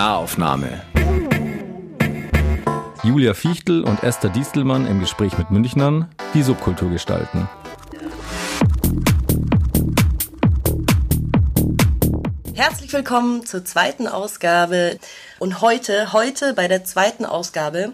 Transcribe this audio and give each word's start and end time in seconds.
Nahaufnahme. 0.00 0.80
Julia 3.02 3.34
Fichtel 3.34 3.84
und 3.84 4.02
Esther 4.02 4.30
Diestelmann 4.30 4.86
im 4.86 4.98
Gespräch 4.98 5.36
mit 5.36 5.50
Münchnern, 5.50 6.08
die 6.32 6.42
Subkultur 6.42 6.88
gestalten. 6.88 7.50
Herzlich 12.54 12.90
willkommen 12.94 13.44
zur 13.44 13.66
zweiten 13.66 14.08
Ausgabe. 14.08 14.98
Und 15.38 15.60
heute, 15.60 16.14
heute 16.14 16.54
bei 16.54 16.66
der 16.66 16.82
zweiten 16.86 17.26
Ausgabe 17.26 17.92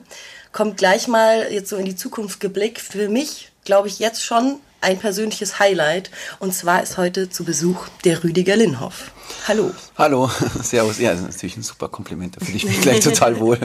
kommt 0.53 0.77
gleich 0.77 1.09
mal 1.09 1.49
jetzt 1.51 1.71
so 1.71 1.77
in 1.77 1.87
die 1.87 1.97
Zukunft 1.97 2.39
geblickt 2.39 2.79
für 2.79 3.09
mich, 3.09 3.51
glaube 3.65 3.89
ich, 3.89 3.99
jetzt 3.99 4.25
schon 4.25 4.61
ein 4.81 5.01
persönliches 5.01 5.59
Highlight. 5.59 6.13
Und 6.39 6.55
zwar 6.55 6.85
ist 6.85 6.99
heute 6.99 7.31
zu 7.31 7.43
Besuch 7.43 7.89
der 8.05 8.23
Rüdiger 8.23 8.55
Linhoff. 8.55 9.11
Hallo. 9.49 9.71
Hallo, 9.97 10.31
servus. 10.63 10.99
Ja, 10.99 11.13
das 11.13 11.21
ist 11.21 11.27
natürlich 11.27 11.57
ein 11.57 11.63
super 11.63 11.89
Kompliment, 11.89 12.37
da 12.37 12.45
fühle 12.45 12.57
ich 12.57 12.65
mich 12.65 12.81
gleich 12.81 13.01
total 13.01 13.39
wohl. 13.41 13.59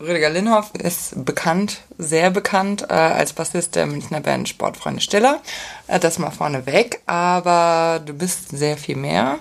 Rüdiger 0.00 0.30
Linhoff 0.30 0.72
ist 0.74 1.24
bekannt, 1.24 1.78
sehr 1.98 2.30
bekannt 2.30 2.82
äh, 2.88 2.94
als 2.94 3.32
Bassist 3.32 3.74
der 3.74 3.86
Münchner 3.86 4.20
Band 4.20 4.48
Sportfreunde 4.48 5.00
Stiller. 5.00 5.40
Äh, 5.86 6.00
das 6.00 6.18
mal 6.18 6.30
vorneweg, 6.30 7.00
aber 7.06 8.00
du 8.04 8.12
bist 8.12 8.50
sehr 8.50 8.76
viel 8.76 8.96
mehr. 8.96 9.38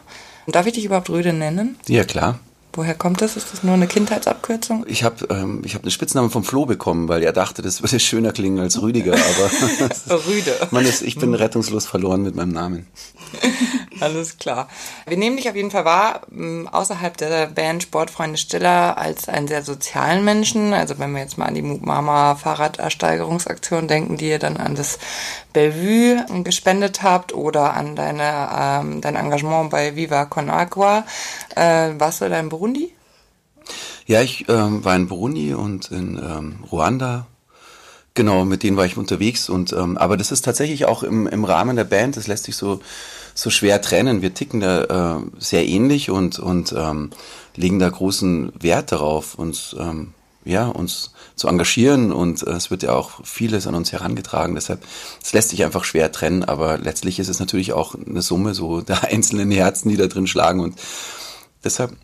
Darf 0.48 0.66
ich 0.66 0.74
dich 0.74 0.86
überhaupt 0.86 1.10
Rüde 1.10 1.34
nennen? 1.34 1.77
Ja, 1.88 2.04
klar. 2.04 2.40
Woher 2.77 2.94
kommt 2.94 3.22
das? 3.22 3.36
Ist 3.36 3.52
das 3.52 3.64
nur 3.64 3.74
eine 3.74 3.88
Kindheitsabkürzung? 3.88 4.86
Ich 4.88 5.04
habe 5.04 5.27
ähm, 5.32 5.64
ich 5.66 5.74
hab 5.74 5.82
einen 5.82 5.90
Spitznamen 5.90 6.30
vom 6.30 6.44
Flo 6.44 6.68
bekommen, 6.68 7.08
weil 7.08 7.24
er 7.24 7.34
dachte, 7.34 7.64
das 7.64 7.82
würde 7.82 8.00
schöner 8.00 8.34
klingen 8.34 8.60
als 8.60 8.80
Rüdiger. 8.80 9.14
Aber 9.14 10.18
Rüde. 10.27 10.55
Man 10.70 10.86
ist, 10.86 11.02
ich 11.02 11.18
bin 11.18 11.34
rettungslos 11.34 11.88
verloren 11.88 12.22
mit 12.22 12.36
meinem 12.36 12.52
Namen. 12.52 12.86
Alles 14.00 14.38
klar. 14.38 14.68
Wir 15.06 15.18
nehmen 15.18 15.38
dich 15.38 15.50
auf 15.50 15.56
jeden 15.56 15.72
Fall 15.72 15.86
wahr, 15.86 16.22
außerhalb 16.72 17.18
der 17.18 17.48
Band 17.48 17.84
Sportfreunde 17.84 18.38
Stiller 18.38 18.98
als 18.98 19.30
einen 19.30 19.48
sehr 19.48 19.63
sozialen 19.63 20.24
Menschen. 20.24 20.74
Also 20.74 20.99
wenn 20.99 21.12
wir 21.12 21.21
jetzt 21.21 21.38
mal 21.38 21.46
an 21.46 21.55
die 21.55 21.62
Mama 21.62 22.36
Fahrradersteigerungsaktion 22.36 23.88
denken, 23.88 24.18
die 24.18 24.30
ihr 24.30 24.40
dann 24.40 24.58
an 24.58 24.76
das 24.76 24.99
Bellevue 25.54 26.26
gespendet 26.44 27.04
habt 27.04 27.34
oder 27.34 27.74
an 27.74 27.96
deine, 27.96 28.49
ähm, 28.58 29.02
dein 29.02 29.16
Engagement 29.16 29.70
bei 29.70 29.96
Viva 29.96 30.26
Con 30.26 30.49
Agua. 30.49 31.05
Äh, 31.55 31.91
warst 31.98 32.21
du 32.21 32.30
da 32.30 32.40
in 32.40 32.49
Burundi? 32.49 32.93
Ja, 34.05 34.21
ich 34.21 34.48
ähm, 34.48 34.86
war 34.86 34.96
in 34.96 35.08
Burundi 35.08 35.54
und 35.54 35.91
in 35.91 36.18
ähm, 36.18 36.64
Ruanda 36.71 37.27
Genau, 38.18 38.46
mit 38.46 38.64
denen 38.64 38.77
war 38.77 38.86
ich 38.86 38.98
unterwegs 38.98 39.48
und 39.48 39.74
ähm, 39.74 39.96
aber 39.96 40.18
das 40.18 40.32
ist 40.32 40.43
tatsächlich 40.43 40.86
auch 40.86 41.04
im, 41.04 41.27
im 41.27 41.46
Rahmen 41.46 41.76
der 41.76 41.84
Band, 41.84 42.18
das 42.18 42.26
lässt 42.26 42.46
sich 42.46 42.55
so 42.55 42.80
so 43.38 43.52
schwer 43.52 43.82
trennen. 43.82 44.24
Wir 44.24 44.34
ticken 44.34 44.62
da 44.62 45.18
äh, 45.18 45.21
sehr 45.38 45.68
ähnlich 45.68 46.10
und 46.10 46.40
und 46.40 46.74
ähm, 46.76 47.12
legen 47.55 47.77
da 47.77 47.88
großen 47.88 48.52
Wert 48.60 48.91
darauf, 48.91 49.35
uns 49.35 49.76
ähm, 49.80 50.13
ja 50.43 50.68
uns 50.68 51.12
zu 51.35 51.48
engagieren 51.48 52.12
und 52.12 52.41
äh, 52.41 52.52
es 52.52 52.71
wird 52.71 52.82
ja 52.82 52.93
auch 52.93 53.24
vieles 53.24 53.68
an 53.68 53.76
uns 53.76 53.91
herangetragen. 53.91 54.55
Deshalb 54.55 54.84
es 55.24 55.34
lässt 55.34 55.49
sich 55.49 55.63
einfach 55.63 55.84
schwer 55.84 56.12
trennen, 56.12 56.46
aber 56.46 56.80
letztlich 56.80 57.20
ist 57.20 57.27
es 57.27 57.40
natürlich 57.40 57.74
auch 57.74 57.93
eine 57.93 58.24
Summe 58.24 58.55
so 58.55 58.82
der 58.90 59.04
einzelnen 59.04 59.52
Herzen, 59.52 59.90
die 59.90 59.98
da 59.98 60.08
drin 60.08 60.27
schlagen 60.27 60.60
und 60.60 60.76
deshalb 61.63 61.96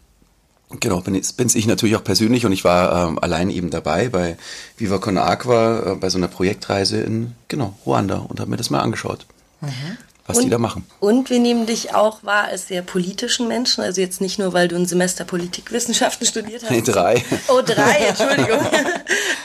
Genau, 0.80 1.02
bin, 1.02 1.22
bin's 1.38 1.54
ich 1.54 1.67
natürlich 1.67 1.95
auch 1.95 2.04
persönlich 2.04 2.48
und 2.48 2.52
ich 2.52 2.64
war 2.64 3.08
ähm, 3.08 3.20
allein 3.20 3.52
eben 3.52 3.70
dabei 3.70 4.09
bei 4.09 4.38
Viva 4.76 4.98
Con 4.98 5.20
Aqua 5.20 5.92
äh, 5.92 5.95
bei 5.95 6.09
so 6.09 6.17
einer 6.17 6.28
Projektreise 6.28 7.00
in 7.00 7.36
genau 7.48 7.78
Ruanda 7.86 8.26
und 8.28 8.39
habe 8.39 8.50
mir 8.50 8.58
das 8.58 8.72
mal 8.72 8.80
angeschaut. 8.80 9.28
Mhm 9.61 9.98
was 10.26 10.38
und, 10.38 10.46
die 10.46 10.50
da 10.50 10.58
machen. 10.58 10.86
Und 11.02 11.30
wir 11.30 11.40
nehmen 11.40 11.66
dich 11.66 11.94
auch 11.94 12.24
wahr 12.24 12.46
als 12.46 12.68
sehr 12.68 12.82
politischen 12.82 13.50
Menschen, 13.50 13.84
also 13.84 14.00
jetzt 14.00 14.22
nicht 14.22 14.40
nur, 14.40 14.54
weil 14.54 14.70
du 14.70 14.78
ein 14.78 14.86
Semester 14.86 15.26
Politikwissenschaften 15.26 16.26
studiert 16.34 16.64
hast. 16.64 16.72
Nee, 16.72 16.82
drei. 16.82 17.24
Oh, 17.50 17.62
drei, 17.62 17.98
Entschuldigung. 18.08 18.60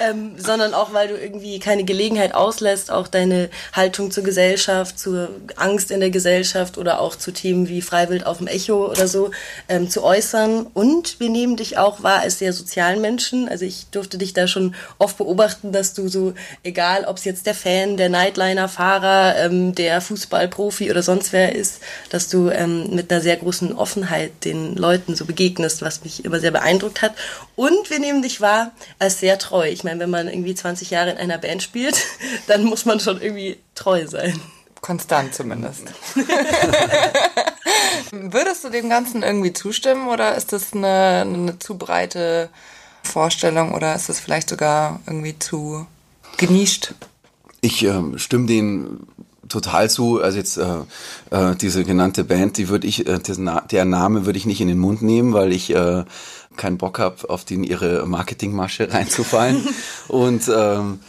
ähm, 0.01 0.35
sondern 0.39 0.75
auch, 0.75 0.93
weil 0.93 1.09
du 1.09 1.19
irgendwie 1.19 1.59
keine 1.59 1.83
Gelegenheit 1.83 2.33
auslässt, 2.33 2.93
auch 2.93 3.09
deine 3.09 3.51
Haltung 3.73 4.13
zur 4.13 4.23
Gesellschaft, 4.23 5.01
zur 5.01 5.31
Angst 5.57 5.91
in 5.91 5.99
der 5.99 6.11
Gesellschaft 6.11 6.79
oder 6.79 7.01
auch 7.01 7.17
zu 7.17 7.33
Themen 7.33 7.69
wie 7.69 7.83
Freiwild 7.83 8.25
auf 8.25 8.39
dem 8.39 8.47
Echo 8.47 8.87
oder 8.89 9.09
so 9.09 9.33
ähm, 9.69 9.91
zu 9.91 10.05
äußern. 10.05 10.69
Und 10.75 11.19
wir 11.19 11.29
nehmen 11.29 11.57
dich 11.57 11.77
auch 11.77 12.05
wahr 12.05 12.21
als 12.21 12.39
sehr 12.39 12.53
sozialen 12.53 13.01
Menschen. 13.01 13.49
Also 13.49 13.65
ich 13.65 13.87
durfte 13.91 14.17
dich 14.17 14.33
da 14.33 14.47
schon 14.47 14.77
oft 14.99 15.19
beobachten, 15.19 15.73
dass 15.73 15.93
du 15.95 16.07
so, 16.07 16.35
egal 16.63 17.05
ob 17.05 17.17
es 17.17 17.25
jetzt 17.25 17.47
der 17.47 17.55
Fan, 17.55 17.97
der 17.97 18.11
Nightliner-Fahrer, 18.11 19.37
ähm, 19.39 19.75
der 19.75 20.01
Fußballprofi, 20.01 20.68
Profi 20.69 20.91
oder 20.91 21.03
sonst 21.03 21.33
wer 21.33 21.55
ist, 21.55 21.81
dass 22.11 22.29
du 22.29 22.51
ähm, 22.51 22.95
mit 22.95 23.11
einer 23.11 23.23
sehr 23.23 23.37
großen 23.37 23.73
Offenheit 23.73 24.45
den 24.45 24.77
Leuten 24.77 25.17
so 25.17 25.25
begegnest, 25.25 25.81
was 25.81 26.05
mich 26.05 26.27
immer 26.27 26.41
sehr 26.41 26.51
beeindruckt 26.51 27.01
hat. 27.01 27.15
Und 27.57 27.89
wir 27.89 27.99
nehmen 27.99 28.21
dich 28.21 28.43
wahr 28.43 28.73
als 28.99 29.19
sehr 29.19 29.39
treu. 29.39 29.67
Ich 29.67 29.83
meine, 29.83 30.01
wenn 30.01 30.11
man 30.11 30.29
irgendwie 30.29 30.55
20 30.55 30.91
Jahre 30.91 31.13
in 31.13 31.17
einer 31.17 31.39
Band 31.39 31.63
spielt, 31.63 31.97
dann 32.49 32.65
muss 32.65 32.85
man 32.85 33.01
schon 33.01 33.19
irgendwie 33.19 33.57
treu 33.75 34.07
sein. 34.07 34.39
Konstant 34.83 35.35
zumindest. 35.35 35.85
Würdest 38.13 38.63
du 38.65 38.69
dem 38.69 38.91
Ganzen 38.91 39.23
irgendwie 39.23 39.55
zustimmen 39.55 40.09
oder 40.09 40.37
ist 40.37 40.53
das 40.53 40.75
eine, 40.75 41.23
eine 41.23 41.59
zu 41.59 41.79
breite 41.79 42.51
Vorstellung 43.03 43.75
oder 43.75 43.95
ist 43.95 44.11
es 44.11 44.21
vielleicht 44.21 44.51
sogar 44.51 45.01
irgendwie 45.07 45.39
zu 45.39 45.87
genischt? 46.37 46.93
Ich 47.63 47.83
äh, 47.85 48.19
stimme 48.19 48.47
den 48.47 49.07
total 49.49 49.91
zu. 49.91 50.21
Also 50.21 50.39
jetzt 50.39 50.57
äh, 50.57 50.81
äh, 51.31 51.57
diese 51.57 51.85
genannte 51.85 52.25
Band, 52.25 52.57
die 52.57 52.69
würde 52.69 52.87
ich, 52.87 53.07
äh, 53.07 53.19
der 53.19 53.85
Name 53.85 54.27
würde 54.27 54.39
ich 54.39 54.47
nicht 54.47 54.61
in 54.61 54.69
den 54.69 54.79
Mund 54.79 55.03
nehmen, 55.03 55.33
weil 55.33 55.53
ich 55.53 55.75
äh, 55.75 56.05
keinen 56.57 56.79
Bock 56.79 56.99
habe, 56.99 57.29
auf 57.31 57.45
den 57.45 57.65
ihre 57.65 58.07
Marketingmasche 58.07 58.93
reinzufallen. 58.93 59.67
und 60.09 60.43
ähm, 60.55 61.01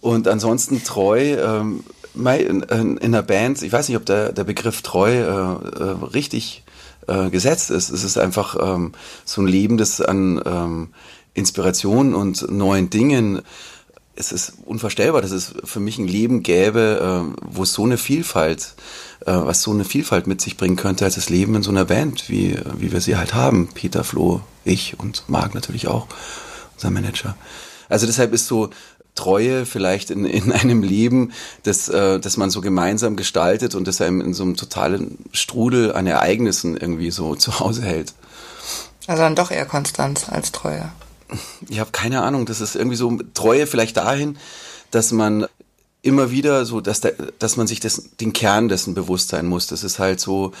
und 0.00 0.28
ansonsten 0.28 0.84
treu. 0.84 1.34
Ähm, 1.34 1.84
in, 2.14 2.62
in, 2.62 2.98
einer 2.98 3.22
Band, 3.22 3.60
ich 3.62 3.72
weiß 3.72 3.88
nicht, 3.88 3.96
ob 3.96 4.06
der, 4.06 4.32
der 4.32 4.44
Begriff 4.44 4.80
treu 4.82 5.12
äh, 5.12 5.22
äh, 5.24 6.04
richtig 6.14 6.64
äh, 7.08 7.28
gesetzt 7.28 7.70
ist. 7.70 7.90
Es 7.90 8.04
ist 8.04 8.16
einfach 8.16 8.56
ähm, 8.60 8.92
so 9.24 9.42
ein 9.42 9.48
Leben, 9.48 9.76
das 9.76 10.00
an 10.00 10.40
ähm, 10.46 10.88
Inspiration 11.34 12.14
und 12.14 12.50
neuen 12.50 12.88
Dingen 12.88 13.42
es 14.16 14.32
ist 14.32 14.54
unvorstellbar, 14.64 15.22
dass 15.22 15.30
es 15.30 15.54
für 15.64 15.80
mich 15.80 15.98
ein 15.98 16.08
Leben 16.08 16.42
gäbe, 16.42 17.26
äh, 17.30 17.42
wo 17.42 17.62
es 17.62 17.72
so 17.72 17.84
eine 17.84 17.98
Vielfalt, 17.98 18.74
äh, 19.20 19.32
was 19.32 19.62
so 19.62 19.70
eine 19.70 19.84
Vielfalt 19.84 20.26
mit 20.26 20.40
sich 20.40 20.56
bringen 20.56 20.76
könnte, 20.76 21.04
als 21.04 21.14
das 21.14 21.28
Leben 21.28 21.54
in 21.54 21.62
so 21.62 21.70
einer 21.70 21.84
Band, 21.84 22.28
wie, 22.28 22.58
wie 22.78 22.92
wir 22.92 23.00
sie 23.00 23.16
halt 23.16 23.34
haben. 23.34 23.68
Peter, 23.72 24.04
Flo, 24.04 24.40
ich 24.64 24.98
und 24.98 25.24
Marc 25.28 25.54
natürlich 25.54 25.86
auch, 25.86 26.06
unser 26.74 26.90
Manager. 26.90 27.36
Also 27.88 28.06
deshalb 28.06 28.32
ist 28.32 28.46
so 28.46 28.70
Treue 29.14 29.64
vielleicht 29.64 30.10
in, 30.10 30.24
in 30.24 30.52
einem 30.52 30.82
Leben, 30.82 31.32
das, 31.62 31.88
äh, 31.88 32.18
das 32.18 32.36
man 32.36 32.50
so 32.50 32.60
gemeinsam 32.60 33.16
gestaltet 33.16 33.74
und 33.74 33.86
das 33.86 34.00
einem 34.00 34.20
in 34.20 34.34
so 34.34 34.42
einem 34.42 34.56
totalen 34.56 35.18
Strudel 35.32 35.92
an 35.92 36.06
Ereignissen 36.06 36.76
irgendwie 36.76 37.10
so 37.10 37.34
zu 37.34 37.60
Hause 37.60 37.82
hält. 37.82 38.14
Also 39.06 39.22
dann 39.22 39.36
doch 39.36 39.50
eher 39.50 39.66
Konstanz 39.66 40.28
als 40.28 40.52
Treue 40.52 40.90
ich 41.68 41.80
habe 41.80 41.90
keine 41.92 42.22
Ahnung, 42.22 42.46
das 42.46 42.60
ist 42.60 42.76
irgendwie 42.76 42.96
so 42.96 43.18
Treue 43.34 43.66
vielleicht 43.66 43.96
dahin, 43.96 44.38
dass 44.90 45.12
man 45.12 45.46
immer 46.02 46.30
wieder 46.30 46.64
so, 46.64 46.80
dass, 46.80 47.00
der, 47.00 47.14
dass 47.40 47.56
man 47.56 47.66
sich 47.66 47.80
des, 47.80 48.16
den 48.20 48.32
Kern 48.32 48.68
dessen 48.68 48.94
bewusst 48.94 49.30
sein 49.30 49.46
muss. 49.46 49.66
Das 49.66 49.82
ist 49.82 49.98
halt 49.98 50.20
so 50.20 50.52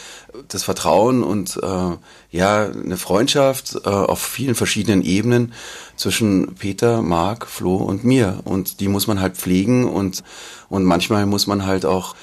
das 0.48 0.64
Vertrauen 0.64 1.22
und 1.22 1.60
äh, 1.62 1.96
ja 2.36 2.66
eine 2.66 2.96
Freundschaft 2.96 3.76
äh, 3.84 3.88
auf 3.88 4.20
vielen 4.20 4.56
verschiedenen 4.56 5.02
Ebenen 5.02 5.52
zwischen 5.96 6.56
Peter, 6.56 7.00
Marc, 7.00 7.46
Flo 7.46 7.76
und 7.76 8.02
mir. 8.02 8.40
Und 8.44 8.80
die 8.80 8.88
muss 8.88 9.06
man 9.06 9.20
halt 9.20 9.36
pflegen 9.36 9.88
und 9.88 10.24
und 10.68 10.84
manchmal 10.84 11.26
muss 11.26 11.46
man 11.46 11.64
halt 11.64 11.86
auch 11.86 12.16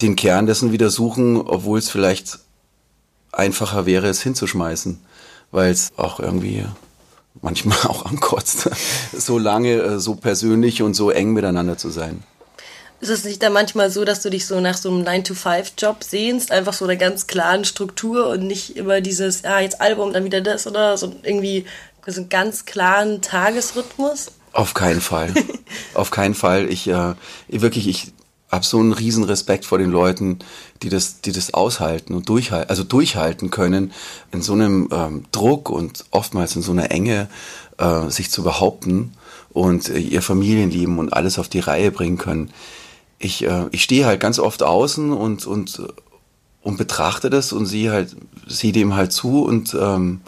den 0.00 0.16
Kern 0.16 0.46
dessen 0.46 0.72
wieder 0.72 0.88
suchen, 0.90 1.36
obwohl 1.36 1.78
es 1.78 1.90
vielleicht 1.90 2.38
einfacher 3.32 3.86
wäre, 3.86 4.08
es 4.08 4.22
hinzuschmeißen, 4.22 4.98
weil 5.50 5.70
es 5.70 5.92
auch 5.96 6.20
irgendwie 6.20 6.64
manchmal 7.40 7.78
auch 7.86 8.06
ankotzt, 8.06 8.70
so 9.16 9.38
lange, 9.38 9.74
äh, 9.74 9.98
so 9.98 10.14
persönlich 10.14 10.82
und 10.82 10.94
so 10.94 11.10
eng 11.10 11.32
miteinander 11.32 11.78
zu 11.78 11.90
sein. 11.90 12.22
Ist 13.00 13.08
es 13.08 13.24
nicht 13.24 13.42
dann 13.42 13.52
manchmal 13.52 13.90
so, 13.90 14.04
dass 14.04 14.22
du 14.22 14.30
dich 14.30 14.46
so 14.46 14.60
nach 14.60 14.76
so 14.76 14.88
einem 14.88 15.02
9-to-5-Job 15.02 16.04
sehnst, 16.04 16.52
einfach 16.52 16.72
so 16.72 16.84
einer 16.84 16.94
ganz 16.94 17.26
klaren 17.26 17.64
Struktur 17.64 18.28
und 18.28 18.46
nicht 18.46 18.76
immer 18.76 19.00
dieses, 19.00 19.42
ja, 19.42 19.58
jetzt 19.58 19.80
Album, 19.80 20.12
dann 20.12 20.24
wieder 20.24 20.40
das 20.40 20.68
oder 20.68 20.96
so 20.96 21.12
irgendwie 21.24 21.64
so 22.06 22.20
einen 22.20 22.28
ganz 22.28 22.64
klaren 22.64 23.20
Tagesrhythmus? 23.20 24.28
Auf 24.52 24.74
keinen 24.74 25.00
Fall. 25.00 25.34
Auf 25.94 26.12
keinen 26.12 26.34
Fall. 26.34 26.70
Ich, 26.70 26.86
äh, 26.86 27.14
wirklich, 27.48 27.88
ich 27.88 28.12
habe 28.52 28.66
so 28.66 28.78
einen 28.78 28.92
riesen 28.92 29.24
Respekt 29.24 29.64
vor 29.64 29.78
den 29.78 29.90
Leuten, 29.90 30.38
die 30.82 30.90
das, 30.90 31.22
die 31.22 31.32
das 31.32 31.54
aushalten 31.54 32.14
und 32.14 32.28
durchhalten, 32.28 32.68
also 32.68 32.84
durchhalten 32.84 33.50
können, 33.50 33.92
in 34.30 34.42
so 34.42 34.52
einem 34.52 34.88
ähm, 34.92 35.24
Druck 35.32 35.70
und 35.70 36.04
oftmals 36.10 36.54
in 36.54 36.62
so 36.62 36.72
einer 36.72 36.90
Enge 36.90 37.28
äh, 37.78 38.10
sich 38.10 38.30
zu 38.30 38.42
behaupten 38.42 39.14
und 39.50 39.88
äh, 39.88 39.98
ihr 39.98 40.20
Familienleben 40.20 40.98
und 40.98 41.14
alles 41.14 41.38
auf 41.38 41.48
die 41.48 41.60
Reihe 41.60 41.90
bringen 41.90 42.18
können. 42.18 42.50
Ich, 43.18 43.42
äh, 43.44 43.68
ich 43.70 43.82
stehe 43.82 44.04
halt 44.04 44.20
ganz 44.20 44.38
oft 44.38 44.62
außen 44.62 45.12
und, 45.12 45.46
und, 45.46 45.82
und 46.60 46.76
betrachte 46.76 47.30
das 47.30 47.52
und 47.52 47.64
sehe 47.64 47.90
halt, 47.90 48.14
sehe 48.46 48.72
dem 48.72 48.94
halt 48.94 49.12
zu 49.12 49.44
und, 49.44 49.74
ähm, 49.80 50.20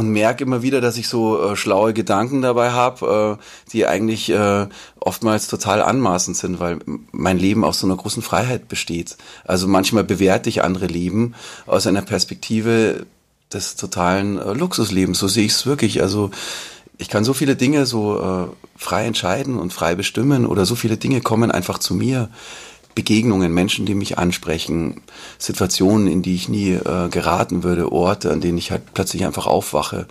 und 0.00 0.08
merke 0.08 0.44
immer 0.44 0.62
wieder, 0.62 0.80
dass 0.80 0.96
ich 0.96 1.08
so 1.08 1.52
äh, 1.52 1.56
schlaue 1.56 1.92
Gedanken 1.92 2.40
dabei 2.40 2.70
habe, 2.70 3.38
äh, 3.38 3.70
die 3.72 3.86
eigentlich 3.86 4.30
äh, 4.30 4.66
oftmals 4.98 5.46
total 5.46 5.82
anmaßend 5.82 6.36
sind, 6.36 6.58
weil 6.58 6.78
mein 7.12 7.38
Leben 7.38 7.64
aus 7.64 7.80
so 7.80 7.86
einer 7.86 7.96
großen 7.96 8.22
Freiheit 8.22 8.66
besteht. 8.68 9.18
Also 9.44 9.68
manchmal 9.68 10.04
bewerte 10.04 10.48
ich 10.48 10.64
andere 10.64 10.86
Leben 10.86 11.34
aus 11.66 11.86
einer 11.86 12.02
Perspektive 12.02 13.06
des 13.52 13.76
totalen 13.76 14.38
äh, 14.38 14.54
Luxuslebens. 14.54 15.18
So 15.18 15.28
sehe 15.28 15.44
ich 15.44 15.52
es 15.52 15.66
wirklich. 15.66 16.00
Also 16.00 16.30
ich 16.96 17.08
kann 17.10 17.24
so 17.24 17.34
viele 17.34 17.56
Dinge 17.56 17.84
so 17.84 18.20
äh, 18.20 18.46
frei 18.76 19.04
entscheiden 19.04 19.58
und 19.58 19.72
frei 19.72 19.94
bestimmen 19.94 20.46
oder 20.46 20.64
so 20.64 20.76
viele 20.76 20.96
Dinge 20.96 21.20
kommen 21.20 21.50
einfach 21.50 21.78
zu 21.78 21.94
mir. 21.94 22.30
Begegnungen, 22.94 23.52
Menschen, 23.52 23.86
die 23.86 23.94
mich 23.94 24.18
ansprechen, 24.18 25.02
Situationen, 25.38 26.08
in 26.08 26.22
die 26.22 26.34
ich 26.34 26.48
nie 26.48 26.72
äh, 26.72 27.08
geraten 27.08 27.62
würde, 27.62 27.92
Orte, 27.92 28.30
an 28.30 28.40
denen 28.40 28.58
ich 28.58 28.70
halt 28.70 28.94
plötzlich 28.94 29.24
einfach 29.24 29.46
aufwache. 29.46 30.06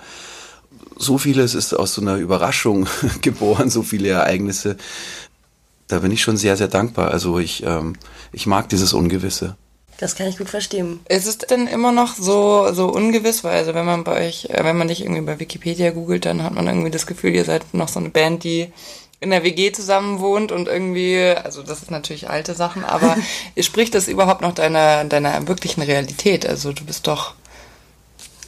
So 0.98 1.18
vieles 1.18 1.56
ist 1.56 1.74
aus 1.74 1.94
so 1.94 2.02
einer 2.02 2.18
Überraschung 2.18 2.88
geboren, 3.22 3.70
so 3.70 3.84
viele 3.84 4.10
Ereignisse. 4.10 4.78
Da 5.88 6.00
bin 6.00 6.12
ich 6.12 6.22
schon 6.22 6.38
sehr, 6.38 6.56
sehr 6.56 6.68
dankbar. 6.68 7.12
Also 7.12 7.40
ich, 7.40 7.64
ähm, 7.64 7.96
ich 8.32 8.46
mag 8.46 8.70
dieses 8.70 8.94
Ungewisse. 8.94 9.56
Das 10.00 10.16
kann 10.16 10.28
ich 10.28 10.38
gut 10.38 10.50
verstehen. 10.50 11.02
Ist 11.10 11.28
es 11.28 11.40
denn 11.40 11.68
immer 11.68 11.92
noch 11.92 12.16
so, 12.16 12.72
so 12.72 12.88
ungewiss? 12.88 13.44
Weil 13.44 13.58
also 13.58 13.74
wenn 13.74 13.86
man 13.86 14.06
bei 14.06 14.28
euch, 14.28 14.46
äh, 14.46 14.64
wenn 14.64 14.78
man 14.78 14.88
dich 14.88 15.02
irgendwie 15.02 15.22
bei 15.22 15.40
Wikipedia 15.40 15.92
googelt, 15.92 16.26
dann 16.26 16.42
hat 16.42 16.54
man 16.54 16.68
irgendwie 16.68 16.90
das 16.92 17.06
Gefühl, 17.06 17.36
ihr 17.36 17.44
seid 17.44 17.74
noch 17.74 17.90
so 17.90 18.00
eine 18.00 18.10
Band, 18.10 18.46
die 18.46 18.72
in 19.22 19.32
der 19.32 19.44
WG 19.44 19.72
zusammen 19.72 20.20
wohnt 20.20 20.52
und 20.52 20.68
irgendwie, 20.68 21.20
also 21.44 21.62
das 21.62 21.82
ist 21.82 21.92
natürlich 21.92 22.30
alte 22.30 22.54
Sachen, 22.54 22.86
aber 22.86 23.18
spricht 23.60 23.94
das 23.96 24.08
überhaupt 24.08 24.42
noch 24.42 24.54
deiner, 24.54 25.04
deiner 25.04 25.48
wirklichen 25.48 25.82
Realität? 25.82 26.48
Also 26.48 26.72
du 26.72 26.86
bist 26.86 27.08
doch 27.08 27.34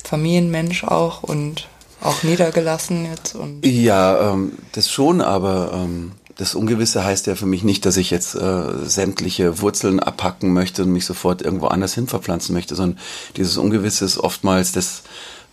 Familienmensch 0.04 0.84
auch 0.84 1.24
und 1.24 1.68
auch 2.02 2.24
niedergelassen 2.24 3.06
jetzt 3.06 3.36
und. 3.36 3.66
Ja, 3.66 4.32
ähm, 4.32 4.54
das 4.72 4.90
schon, 4.90 5.22
aber 5.22 5.72
ähm, 5.74 6.14
das 6.38 6.56
Ungewisse 6.56 7.04
heißt 7.04 7.28
ja 7.28 7.36
für 7.36 7.46
mich 7.46 7.64
nicht, 7.64 7.86
dass 7.86 7.98
ich 7.98 8.10
jetzt 8.10 8.36
äh, 8.36 8.64
sämtliche 8.84 9.62
Wurzeln 9.62 10.00
abhacken 10.00 10.54
möchte 10.54 10.84
und 10.84 10.92
mich 10.92 11.06
sofort 11.06 11.42
irgendwo 11.42 11.68
anders 11.68 11.94
hin 11.94 12.08
verpflanzen 12.08 12.56
möchte, 12.56 12.76
sondern 12.76 13.00
dieses 13.38 13.58
Ungewisse 13.58 14.06
ist 14.06 14.18
oftmals 14.18 14.72
das, 14.72 15.04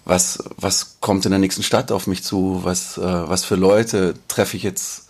was, 0.04 0.42
was 0.56 0.96
kommt 1.00 1.26
in 1.26 1.30
der 1.32 1.40
nächsten 1.40 1.62
Stadt 1.62 1.92
auf 1.92 2.06
mich 2.06 2.24
zu, 2.24 2.60
was, 2.62 2.96
äh, 2.96 3.02
was 3.02 3.44
für 3.44 3.56
Leute 3.56 4.14
treffe 4.28 4.56
ich 4.56 4.62
jetzt 4.62 5.07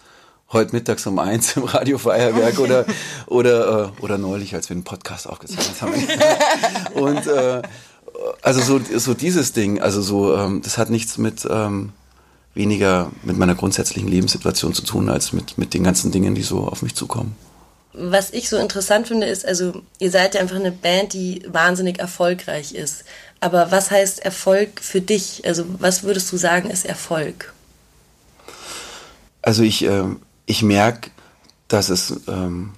heute 0.53 0.75
mittags 0.75 1.06
um 1.06 1.19
eins 1.19 1.56
im 1.56 1.65
Radio 1.65 1.99
Feuerwerk 1.99 2.59
oder 2.59 2.87
oder 3.27 3.93
äh, 3.99 4.03
oder 4.03 4.19
neulich, 4.19 4.55
als 4.55 4.69
wir 4.69 4.75
einen 4.75 4.85
Podcast 4.85 5.29
aufgezeichnet 5.29 5.83
haben. 5.83 5.95
Und 6.95 7.27
äh, 7.27 7.62
also 8.43 8.61
so 8.61 8.99
so 8.99 9.15
dieses 9.15 9.53
Ding, 9.53 9.81
also 9.81 10.00
so 10.00 10.37
ähm, 10.37 10.62
das 10.62 10.79
hat 10.79 10.91
nichts 10.91 11.19
mit 11.19 11.47
ähm, 11.50 11.93
weniger 12.55 13.11
mit 13.23 13.37
meiner 13.37 13.55
grundsätzlichen 13.55 14.09
Lebenssituation 14.09 14.75
zu 14.75 14.83
tun 14.83 15.09
als 15.09 15.33
mit 15.33 15.59
mit 15.59 15.75
den 15.75 15.85
ganzen 15.85 16.11
Dingen, 16.11 16.35
die 16.35 16.43
so 16.43 16.61
auf 16.61 16.83
mich 16.83 16.94
zukommen. 16.94 17.37
Was 17.94 18.31
ich 18.31 18.49
so 18.49 18.59
interessant 18.59 19.09
finde, 19.09 19.27
ist, 19.27 19.44
also 19.44 19.83
ihr 19.99 20.11
seid 20.11 20.35
ja 20.35 20.41
einfach 20.41 20.56
eine 20.56 20.71
Band, 20.71 21.15
die 21.15 21.43
wahnsinnig 21.49 21.99
erfolgreich 21.99 22.73
ist. 22.73 23.05
Aber 23.41 23.73
was 23.73 23.91
heißt 23.91 24.21
Erfolg 24.21 24.81
für 24.81 25.01
dich? 25.01 25.43
Also 25.47 25.65
was 25.79 26.05
würdest 26.05 26.31
du 26.31 26.37
sagen 26.37 26.71
ist 26.71 26.85
Erfolg? 26.85 27.55
Also 29.43 29.62
ich 29.62 29.85
äh, 29.85 30.05
ich 30.49 30.62
merke, 30.62 31.11
dass 31.69 31.91
es, 31.91 32.23
ähm, 32.27 32.71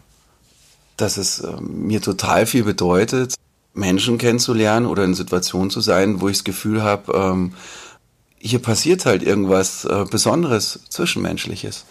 dass 0.96 1.16
es 1.16 1.38
äh, 1.38 1.60
mir 1.60 2.02
total 2.02 2.44
viel 2.44 2.64
bedeutet, 2.64 3.34
Menschen 3.72 4.18
kennenzulernen 4.18 4.86
oder 4.86 5.04
in 5.04 5.14
Situationen 5.14 5.70
zu 5.70 5.80
sein, 5.80 6.20
wo 6.20 6.28
ich 6.28 6.38
das 6.38 6.44
Gefühl 6.44 6.82
habe, 6.82 7.12
ähm, 7.14 7.54
hier 8.38 8.58
passiert 8.58 9.06
halt 9.06 9.22
irgendwas 9.22 9.84
äh, 9.84 10.04
Besonderes, 10.10 10.80
Zwischenmenschliches. 10.88 11.84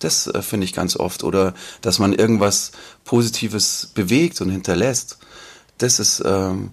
Das 0.00 0.26
äh, 0.26 0.42
finde 0.42 0.64
ich 0.64 0.72
ganz 0.72 0.96
oft. 0.96 1.22
Oder 1.22 1.54
dass 1.80 2.00
man 2.00 2.12
irgendwas 2.12 2.72
Positives 3.04 3.92
bewegt 3.94 4.40
und 4.40 4.50
hinterlässt. 4.50 5.18
Das 5.78 6.00
ist, 6.00 6.22
ähm, 6.26 6.70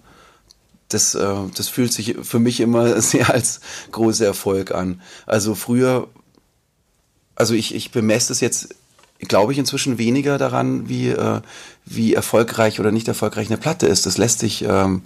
das, 0.87 1.13
äh, 1.13 1.35
das 1.55 1.69
fühlt 1.69 1.93
sich 1.93 2.15
für 2.23 2.39
mich 2.39 2.59
immer 2.59 2.99
sehr 3.01 3.29
als 3.29 3.59
großer 3.91 4.25
Erfolg 4.25 4.71
an. 4.71 5.01
Also 5.27 5.53
früher 5.53 6.07
also 7.37 7.53
ich, 7.53 7.75
ich 7.75 7.91
bemesse 7.91 8.33
es 8.33 8.39
jetzt, 8.39 8.75
glaube 9.19 9.51
ich, 9.51 9.59
inzwischen 9.59 9.99
weniger 9.99 10.39
daran, 10.39 10.89
wie, 10.89 11.09
äh, 11.09 11.41
wie 11.85 12.15
erfolgreich 12.15 12.79
oder 12.79 12.91
nicht 12.91 13.07
erfolgreich 13.07 13.47
eine 13.47 13.57
Platte 13.57 13.85
ist. 13.85 14.07
Das 14.07 14.17
lässt 14.17 14.39
sich, 14.39 14.63
ähm, 14.63 15.03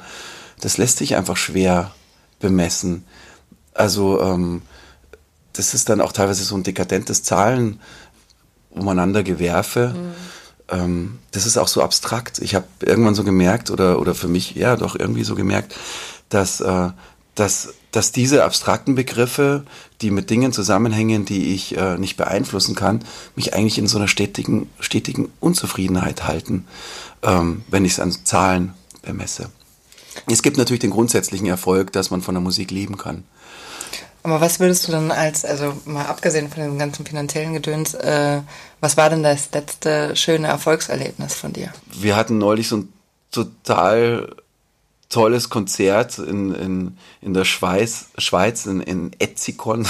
das 0.61 0.77
lässt 0.77 0.97
sich 0.97 1.17
einfach 1.17 1.35
schwer 1.35 1.91
bemessen. 2.39 3.03
Also 3.73 4.21
ähm, 4.21 4.61
das 5.53 5.73
ist 5.73 5.89
dann 5.89 5.99
auch 5.99 6.13
teilweise 6.13 6.45
so 6.45 6.55
ein 6.55 6.63
dekadentes 6.63 7.23
Zahlen 7.23 7.81
umeinander 8.69 9.23
gewerfe. 9.23 9.93
Mhm. 9.93 10.13
Ähm, 10.69 11.19
das 11.31 11.45
ist 11.45 11.57
auch 11.57 11.67
so 11.67 11.81
abstrakt. 11.83 12.39
Ich 12.39 12.55
habe 12.55 12.65
irgendwann 12.79 13.15
so 13.15 13.25
gemerkt 13.25 13.69
oder 13.69 13.99
oder 13.99 14.15
für 14.15 14.29
mich 14.29 14.55
ja 14.55 14.77
doch 14.77 14.95
irgendwie 14.97 15.25
so 15.25 15.35
gemerkt, 15.35 15.75
dass 16.29 16.61
äh, 16.61 16.89
dass, 17.35 17.73
dass 17.91 18.11
diese 18.11 18.43
abstrakten 18.43 18.95
Begriffe, 18.95 19.63
die 20.01 20.11
mit 20.11 20.29
Dingen 20.29 20.53
zusammenhängen, 20.53 21.25
die 21.25 21.53
ich 21.53 21.77
äh, 21.77 21.97
nicht 21.97 22.17
beeinflussen 22.17 22.75
kann, 22.75 23.03
mich 23.35 23.53
eigentlich 23.53 23.77
in 23.77 23.87
so 23.87 23.97
einer 23.97 24.07
stetigen, 24.07 24.69
stetigen 24.79 25.31
Unzufriedenheit 25.39 26.25
halten, 26.25 26.65
ähm, 27.21 27.63
wenn 27.67 27.85
ich 27.85 27.93
es 27.93 27.99
an 27.99 28.11
Zahlen 28.23 28.73
bemesse. 29.01 29.49
Es 30.29 30.41
gibt 30.41 30.57
natürlich 30.57 30.79
den 30.79 30.91
grundsätzlichen 30.91 31.47
Erfolg, 31.47 31.91
dass 31.91 32.11
man 32.11 32.21
von 32.21 32.35
der 32.35 32.41
Musik 32.41 32.71
leben 32.71 32.97
kann. 32.97 33.23
Aber 34.23 34.39
was 34.39 34.59
würdest 34.59 34.87
du 34.87 34.91
dann 34.91 35.11
als, 35.11 35.45
also 35.45 35.73
mal 35.85 36.05
abgesehen 36.05 36.49
von 36.49 36.61
dem 36.61 36.77
ganzen 36.77 37.05
finanziellen 37.05 37.53
Gedöns, 37.53 37.95
äh, 37.95 38.41
was 38.79 38.95
war 38.95 39.09
denn 39.09 39.23
das 39.23 39.49
letzte 39.51 40.15
schöne 40.15 40.47
Erfolgserlebnis 40.47 41.33
von 41.33 41.53
dir? 41.53 41.73
Wir 41.91 42.15
hatten 42.15 42.37
neulich 42.37 42.67
so 42.67 42.77
ein 42.77 42.93
total 43.31 44.35
tolles 45.11 45.49
Konzert 45.49 46.17
in, 46.17 46.55
in, 46.55 46.97
in 47.21 47.33
der 47.33 47.43
Schweiz, 47.43 48.07
Schweiz 48.17 48.65
in, 48.65 48.81
in 48.81 49.11
Etzikon. 49.19 49.85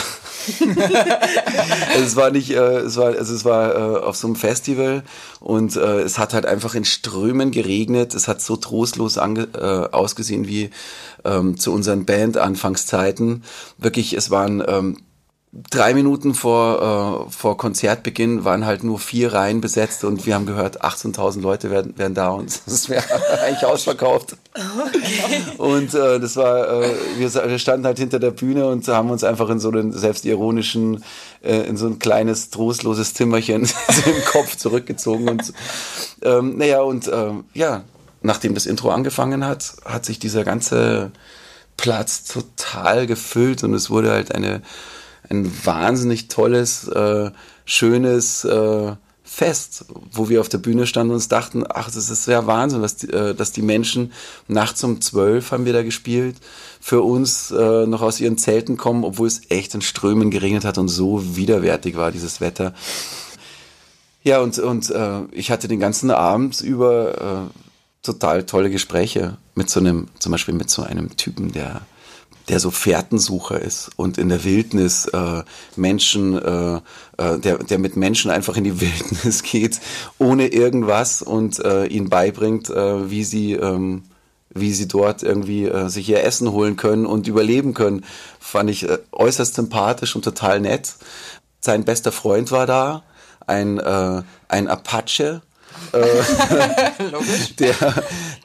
es 1.96 2.16
war 2.16 2.32
nicht, 2.32 2.50
äh, 2.50 2.80
es 2.80 2.98
war, 2.98 3.16
also 3.16 3.34
es 3.34 3.46
war 3.46 3.76
äh, 3.76 4.00
auf 4.04 4.18
so 4.18 4.28
einem 4.28 4.36
Festival 4.36 5.04
und 5.40 5.78
äh, 5.78 6.02
es 6.02 6.18
hat 6.18 6.34
halt 6.34 6.46
einfach 6.46 6.76
in 6.76 6.86
Strömen 6.86 7.52
geregnet. 7.52 8.16
Es 8.16 8.28
hat 8.28 8.42
so 8.42 8.58
trostlos 8.58 9.18
ange, 9.18 9.48
äh, 9.54 9.94
ausgesehen 9.96 10.48
wie 10.48 10.72
ähm, 11.24 11.58
zu 11.58 11.72
unseren 11.72 12.06
Band-Anfangszeiten. 12.06 13.44
Wirklich, 13.78 14.14
es 14.14 14.32
waren 14.32 14.64
ähm, 14.68 14.98
drei 15.54 15.94
Minuten 15.94 16.34
vor, 16.34 17.28
äh, 17.28 17.32
vor 17.32 17.58
Konzertbeginn 17.58 18.46
waren 18.46 18.66
halt 18.66 18.86
nur 18.86 19.00
vier 19.00 19.34
Reihen 19.34 19.60
besetzt 19.60 20.06
und 20.06 20.26
wir 20.26 20.36
haben 20.36 20.46
gehört, 20.46 20.82
18.000 20.82 21.42
Leute 21.42 21.70
werden, 21.70 21.98
werden 21.98 22.14
da 22.14 22.30
und 22.30 22.62
das 22.66 22.88
wäre 22.88 23.04
eigentlich 23.42 23.66
ausverkauft. 23.66 24.38
Okay. 24.54 25.42
Und 25.58 25.94
äh, 25.94 26.20
das 26.22 26.38
war, 26.38 26.84
äh, 26.84 26.90
wir, 27.18 27.34
wir 27.34 27.60
standen 27.60 27.86
halt 27.86 28.00
hinter 28.00 28.20
der 28.20 28.32
Bühne 28.32 28.68
und 28.68 28.88
haben 28.88 29.10
uns 29.10 29.26
einfach 29.26 29.50
in 29.50 29.60
so 29.60 29.70
einen 29.70 29.92
selbstironischen, 29.92 31.04
äh, 31.44 31.68
in 31.68 31.76
so 31.76 31.88
ein 31.88 32.00
kleines, 32.00 32.50
trostloses 32.50 33.14
Zimmerchen 33.14 33.64
im 34.06 34.26
Kopf 34.26 34.56
zurückgezogen 34.56 35.28
und 35.28 35.54
ähm, 36.22 36.58
naja, 36.58 36.82
und 36.82 37.10
äh, 37.10 37.34
ja, 37.54 37.84
nachdem 38.22 38.54
das 38.54 38.66
Intro 38.66 38.90
angefangen 38.90 39.46
hat, 39.46 39.74
hat 39.84 40.06
sich 40.06 40.18
dieser 40.18 40.46
ganze 40.46 41.12
Platz 41.76 42.24
total 42.24 43.06
gefüllt 43.06 43.64
und 43.66 43.74
es 43.74 43.90
wurde 43.90 44.12
halt 44.12 44.34
eine 44.34 44.62
ein 45.32 45.52
wahnsinnig 45.66 46.28
tolles, 46.28 46.88
äh, 46.88 47.32
schönes 47.66 48.44
äh, 48.44 48.94
Fest, 49.24 49.86
wo 50.12 50.28
wir 50.28 50.42
auf 50.42 50.50
der 50.50 50.58
Bühne 50.58 50.86
standen 50.86 51.12
und 51.12 51.16
uns 51.16 51.30
dachten, 51.30 51.64
ach, 51.68 51.90
das 51.90 52.10
ist 52.10 52.28
ja 52.28 52.48
Wahnsinn, 52.48 52.82
was 52.82 52.98
die, 52.98 53.10
äh, 53.12 53.34
dass 53.34 53.54
die 53.54 53.62
Menschen 53.62 54.12
nachts 54.50 54.84
um 54.84 55.00
zwölf 55.00 55.52
haben 55.52 55.64
wir 55.64 55.72
da 55.72 55.84
gespielt, 55.84 56.36
für 56.82 57.02
uns 57.02 57.50
äh, 57.50 57.86
noch 57.86 58.02
aus 58.02 58.20
ihren 58.20 58.38
Zelten 58.38 58.76
kommen, 58.76 59.06
obwohl 59.06 59.28
es 59.28 59.42
echt 59.50 59.74
in 59.74 59.82
Strömen 59.82 60.32
geregnet 60.32 60.66
hat 60.66 60.78
und 60.78 60.90
so 60.90 61.38
widerwärtig 61.38 61.96
war 61.96 62.12
dieses 62.12 62.42
Wetter. 62.42 62.74
Ja, 64.24 64.42
und, 64.42 64.60
und 64.60 64.90
äh, 64.90 65.22
ich 65.32 65.50
hatte 65.50 65.70
den 65.70 65.80
ganzen 65.80 66.12
Abend 66.12 66.60
über 66.60 67.50
äh, 67.50 68.06
total 68.06 68.46
tolle 68.46 68.70
Gespräche 68.70 69.38
mit 69.56 69.70
so 69.70 69.80
einem, 69.80 70.10
zum 70.20 70.34
Beispiel 70.34 70.54
mit 70.54 70.70
so 70.70 70.84
einem 70.84 71.16
Typen, 71.16 71.54
der 71.54 71.82
der 72.52 72.60
so 72.60 72.70
Fährtensucher 72.70 73.60
ist 73.62 73.90
und 73.96 74.18
in 74.18 74.30
der 74.30 74.44
Wildnis 74.44 75.06
äh, 75.06 75.44
Menschen, 75.78 76.38
äh, 76.38 76.76
äh, 77.18 77.40
der, 77.40 77.58
der 77.60 77.80
mit 77.80 77.96
Menschen 77.96 78.30
einfach 78.30 78.58
in 78.58 78.66
die 78.66 78.82
Wildnis 78.82 79.42
geht, 79.42 79.80
ohne 80.20 80.48
irgendwas 80.48 81.22
und 81.22 81.60
äh, 81.64 81.86
ihnen 81.86 82.10
beibringt, 82.10 82.70
äh, 82.70 83.10
wie 83.10 83.24
sie 83.24 83.54
ähm, 83.54 84.04
wie 84.54 84.74
sie 84.74 84.90
dort 84.90 85.24
irgendwie 85.24 85.66
äh, 85.66 85.88
sich 85.88 86.10
ihr 86.10 86.26
Essen 86.26 86.52
holen 86.52 86.76
können 86.76 87.06
und 87.06 87.26
überleben 87.26 87.74
können, 87.74 88.04
fand 88.38 88.70
ich 88.70 88.88
äh, 88.88 89.00
äußerst 89.14 89.56
sympathisch 89.56 90.14
und 90.14 90.24
total 90.24 90.60
nett. 90.60 90.96
Sein 91.62 91.86
bester 91.86 92.12
Freund 92.12 92.52
war 92.52 92.68
da, 92.68 93.04
ein, 93.48 93.80
äh, 93.80 94.24
ein 94.50 94.68
Apache, 94.68 95.42
der, 97.60 97.76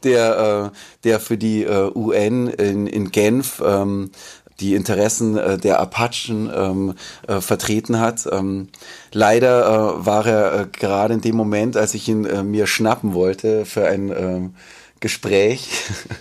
der, 0.04 0.70
äh, 0.72 0.76
der 1.04 1.20
für 1.20 1.36
die 1.36 1.64
äh, 1.64 1.90
UN 1.94 2.48
in, 2.48 2.86
in 2.86 3.10
Genf 3.10 3.62
ähm, 3.64 4.10
die 4.60 4.74
Interessen 4.74 5.36
äh, 5.36 5.58
der 5.58 5.80
Apachen 5.80 6.50
ähm, 6.54 6.94
äh, 7.26 7.40
vertreten 7.40 8.00
hat. 8.00 8.26
Ähm, 8.30 8.68
leider 9.12 9.66
äh, 9.66 10.06
war 10.06 10.26
er 10.26 10.60
äh, 10.60 10.66
gerade 10.70 11.14
in 11.14 11.20
dem 11.20 11.36
Moment, 11.36 11.76
als 11.76 11.94
ich 11.94 12.08
ihn 12.08 12.24
äh, 12.24 12.42
mir 12.42 12.66
schnappen 12.66 13.14
wollte 13.14 13.64
für 13.64 13.86
ein 13.86 14.10
äh, 14.10 14.48
Gespräch, 15.00 15.68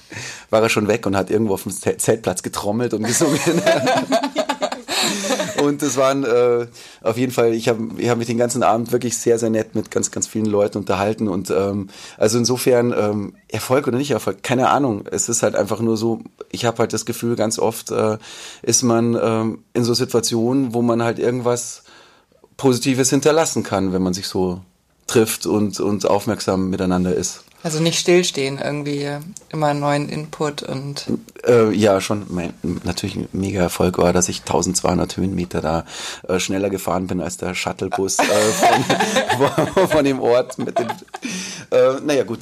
war 0.50 0.62
er 0.62 0.70
schon 0.70 0.88
weg 0.88 1.06
und 1.06 1.16
hat 1.16 1.30
irgendwo 1.30 1.54
auf 1.54 1.64
dem 1.64 1.72
Zeltplatz 1.72 2.44
getrommelt 2.44 2.94
und 2.94 3.04
gesungen. 3.04 3.40
und 5.62 5.82
es 5.82 5.98
waren 5.98 6.24
äh, 6.24 6.68
auf 7.02 7.18
jeden 7.18 7.32
Fall, 7.32 7.54
ich 7.54 7.70
habe 7.70 7.90
ich 7.98 8.10
hab 8.10 8.18
mich 8.18 8.28
den 8.28 8.38
ganzen 8.38 8.64
Abend 8.64 8.92
wirklich 8.92 9.18
sehr, 9.18 9.40
sehr 9.40 9.50
nett 9.50 9.76
mit 9.76 9.92
ganz, 9.92 10.12
ganz 10.12 10.28
vielen 10.28 10.46
Leuten 10.46 10.78
unterhalten. 10.78 11.28
Und 11.28 11.50
ähm, 11.52 11.90
also 12.18 12.38
insofern, 12.38 12.94
ähm, 12.98 13.34
Erfolg 13.48 13.88
oder 13.88 13.98
nicht 13.98 14.12
Erfolg, 14.12 14.44
keine 14.44 14.70
Ahnung. 14.70 15.06
Es 15.10 15.30
ist 15.30 15.44
halt 15.44 15.56
einfach 15.56 15.80
nur 15.80 15.98
so, 15.98 16.22
ich 16.52 16.66
habe 16.66 16.80
halt 16.80 16.94
das 16.94 17.06
Gefühl, 17.06 17.36
ganz 17.36 17.60
oft 17.60 17.92
äh, 17.92 18.18
ist 18.62 18.84
man 18.84 19.18
ähm, 19.22 19.64
in 19.74 19.84
so 19.84 19.94
Situationen, 19.94 20.74
wo 20.74 20.82
man 20.82 21.04
halt 21.04 21.20
irgendwas 21.20 21.84
Positives 22.58 23.10
hinterlassen 23.10 23.64
kann, 23.64 23.94
wenn 23.94 24.02
man 24.02 24.14
sich 24.14 24.28
so 24.28 24.62
trifft 25.08 25.46
und, 25.46 25.80
und 25.80 26.06
aufmerksam 26.06 26.70
miteinander 26.70 27.16
ist. 27.16 27.44
Also 27.66 27.80
nicht 27.80 27.98
stillstehen, 27.98 28.60
irgendwie 28.64 29.10
immer 29.50 29.74
neuen 29.74 30.08
Input 30.08 30.62
und. 30.62 31.08
Äh, 31.48 31.72
ja, 31.72 32.00
schon. 32.00 32.28
Mein, 32.30 32.54
natürlich 32.84 33.16
ein 33.16 33.28
mega 33.32 33.60
Erfolg 33.60 33.98
war, 33.98 34.14
dass 34.14 34.30
ich 34.30 34.42
1200 34.42 35.18
Höhenmeter 35.18 35.62
da 35.62 35.84
äh, 36.28 36.40
schneller 36.40 36.70
gefahren 36.70 37.08
bin 37.08 37.22
als 37.22 37.38
der 37.38 37.56
Shuttlebus 37.56 38.20
äh, 38.20 38.24
von, 39.66 39.88
von, 39.90 40.06
dem 40.06 40.20
Ort. 40.20 40.60
Mit 40.60 40.78
dem, 40.78 40.90
äh, 41.72 42.00
naja, 42.06 42.24
gut. 42.24 42.42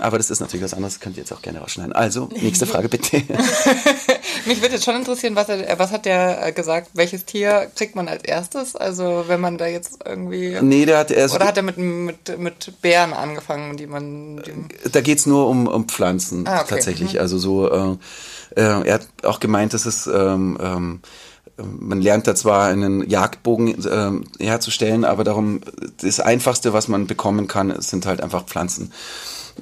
Aber 0.00 0.16
das 0.16 0.30
ist 0.30 0.40
natürlich 0.40 0.64
was 0.64 0.74
anderes. 0.74 0.98
Könnt 0.98 1.16
ihr 1.16 1.22
jetzt 1.22 1.32
auch 1.32 1.42
gerne 1.42 1.60
rausschneiden. 1.60 1.92
Also, 1.92 2.28
nächste 2.32 2.66
Frage 2.66 2.88
bitte. 2.88 3.18
Mich 4.46 4.62
würde 4.62 4.74
jetzt 4.74 4.84
schon 4.84 4.96
interessieren, 4.96 5.36
was, 5.36 5.48
er, 5.48 5.78
was 5.78 5.92
hat 5.92 6.06
der 6.06 6.50
gesagt? 6.50 6.90
Welches 6.94 7.24
Tier 7.24 7.70
kriegt 7.76 7.94
man 7.94 8.08
als 8.08 8.24
erstes? 8.24 8.74
Also, 8.74 9.26
wenn 9.28 9.40
man 9.40 9.58
da 9.58 9.68
jetzt 9.68 10.00
irgendwie. 10.04 10.58
Nee, 10.60 10.86
der 10.86 10.98
hat 10.98 11.12
erst. 11.12 11.36
Oder 11.36 11.46
hat 11.46 11.56
er 11.56 11.62
mit, 11.62 11.78
mit, 11.78 12.36
mit 12.36 12.82
Bären 12.82 13.12
angefangen, 13.12 13.76
die 13.76 13.86
man. 13.86 14.42
Die 14.42 14.55
da 14.92 15.00
geht's 15.00 15.26
nur 15.26 15.48
um, 15.48 15.66
um 15.66 15.88
Pflanzen 15.88 16.46
ah, 16.46 16.60
okay. 16.60 16.66
tatsächlich. 16.70 17.14
Mhm. 17.14 17.20
Also 17.20 17.38
so, 17.38 17.70
äh, 17.70 17.96
äh, 18.56 18.86
er 18.86 18.94
hat 18.94 19.08
auch 19.24 19.40
gemeint, 19.40 19.74
dass 19.74 19.86
es 19.86 20.06
ähm, 20.06 20.58
ähm, 20.60 21.00
man 21.58 22.02
lernt 22.02 22.26
da 22.26 22.34
zwar 22.34 22.66
einen 22.66 23.08
Jagdbogen 23.08 23.84
äh, 24.38 24.44
herzustellen, 24.44 25.04
aber 25.04 25.24
darum 25.24 25.60
das 26.02 26.20
Einfachste, 26.20 26.72
was 26.72 26.88
man 26.88 27.06
bekommen 27.06 27.48
kann, 27.48 27.80
sind 27.80 28.04
halt 28.04 28.20
einfach 28.20 28.44
Pflanzen. 28.44 28.92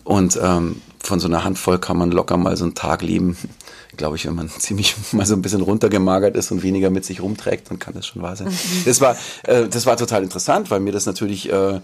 Und 0.03 0.39
ähm, 0.43 0.83
von 0.99 1.21
so 1.21 1.29
einer 1.29 1.45
Handvoll 1.45 1.79
kann 1.79 1.97
man 1.97 2.11
locker 2.11 2.37
mal 2.37 2.57
so 2.57 2.65
einen 2.65 2.75
Tag 2.75 3.03
leben 3.03 3.37
glaube 3.97 4.17
ich, 4.17 4.27
wenn 4.27 4.35
man 4.35 4.49
ziemlich 4.59 4.95
mal 5.13 5.27
so 5.27 5.35
ein 5.35 5.43
bisschen 5.43 5.61
runtergemagert 5.61 6.37
ist 6.37 6.51
und 6.51 6.63
weniger 6.63 6.91
mit 6.91 7.05
sich 7.05 7.21
rumträgt, 7.21 7.71
dann 7.71 7.79
kann 7.79 7.95
das 7.95 8.07
schon 8.07 8.23
wahr 8.23 8.37
sein. 8.37 8.49
Das 8.85 9.01
war, 9.01 9.17
äh, 9.45 9.69
das 9.69 9.87
war 9.87 9.97
total 9.97 10.23
interessant, 10.23 10.71
weil 10.71 10.81
mir 10.81 10.93
das 10.93 11.07
natürlich 11.07 11.51
äh, 11.51 11.77
äh, 11.77 11.81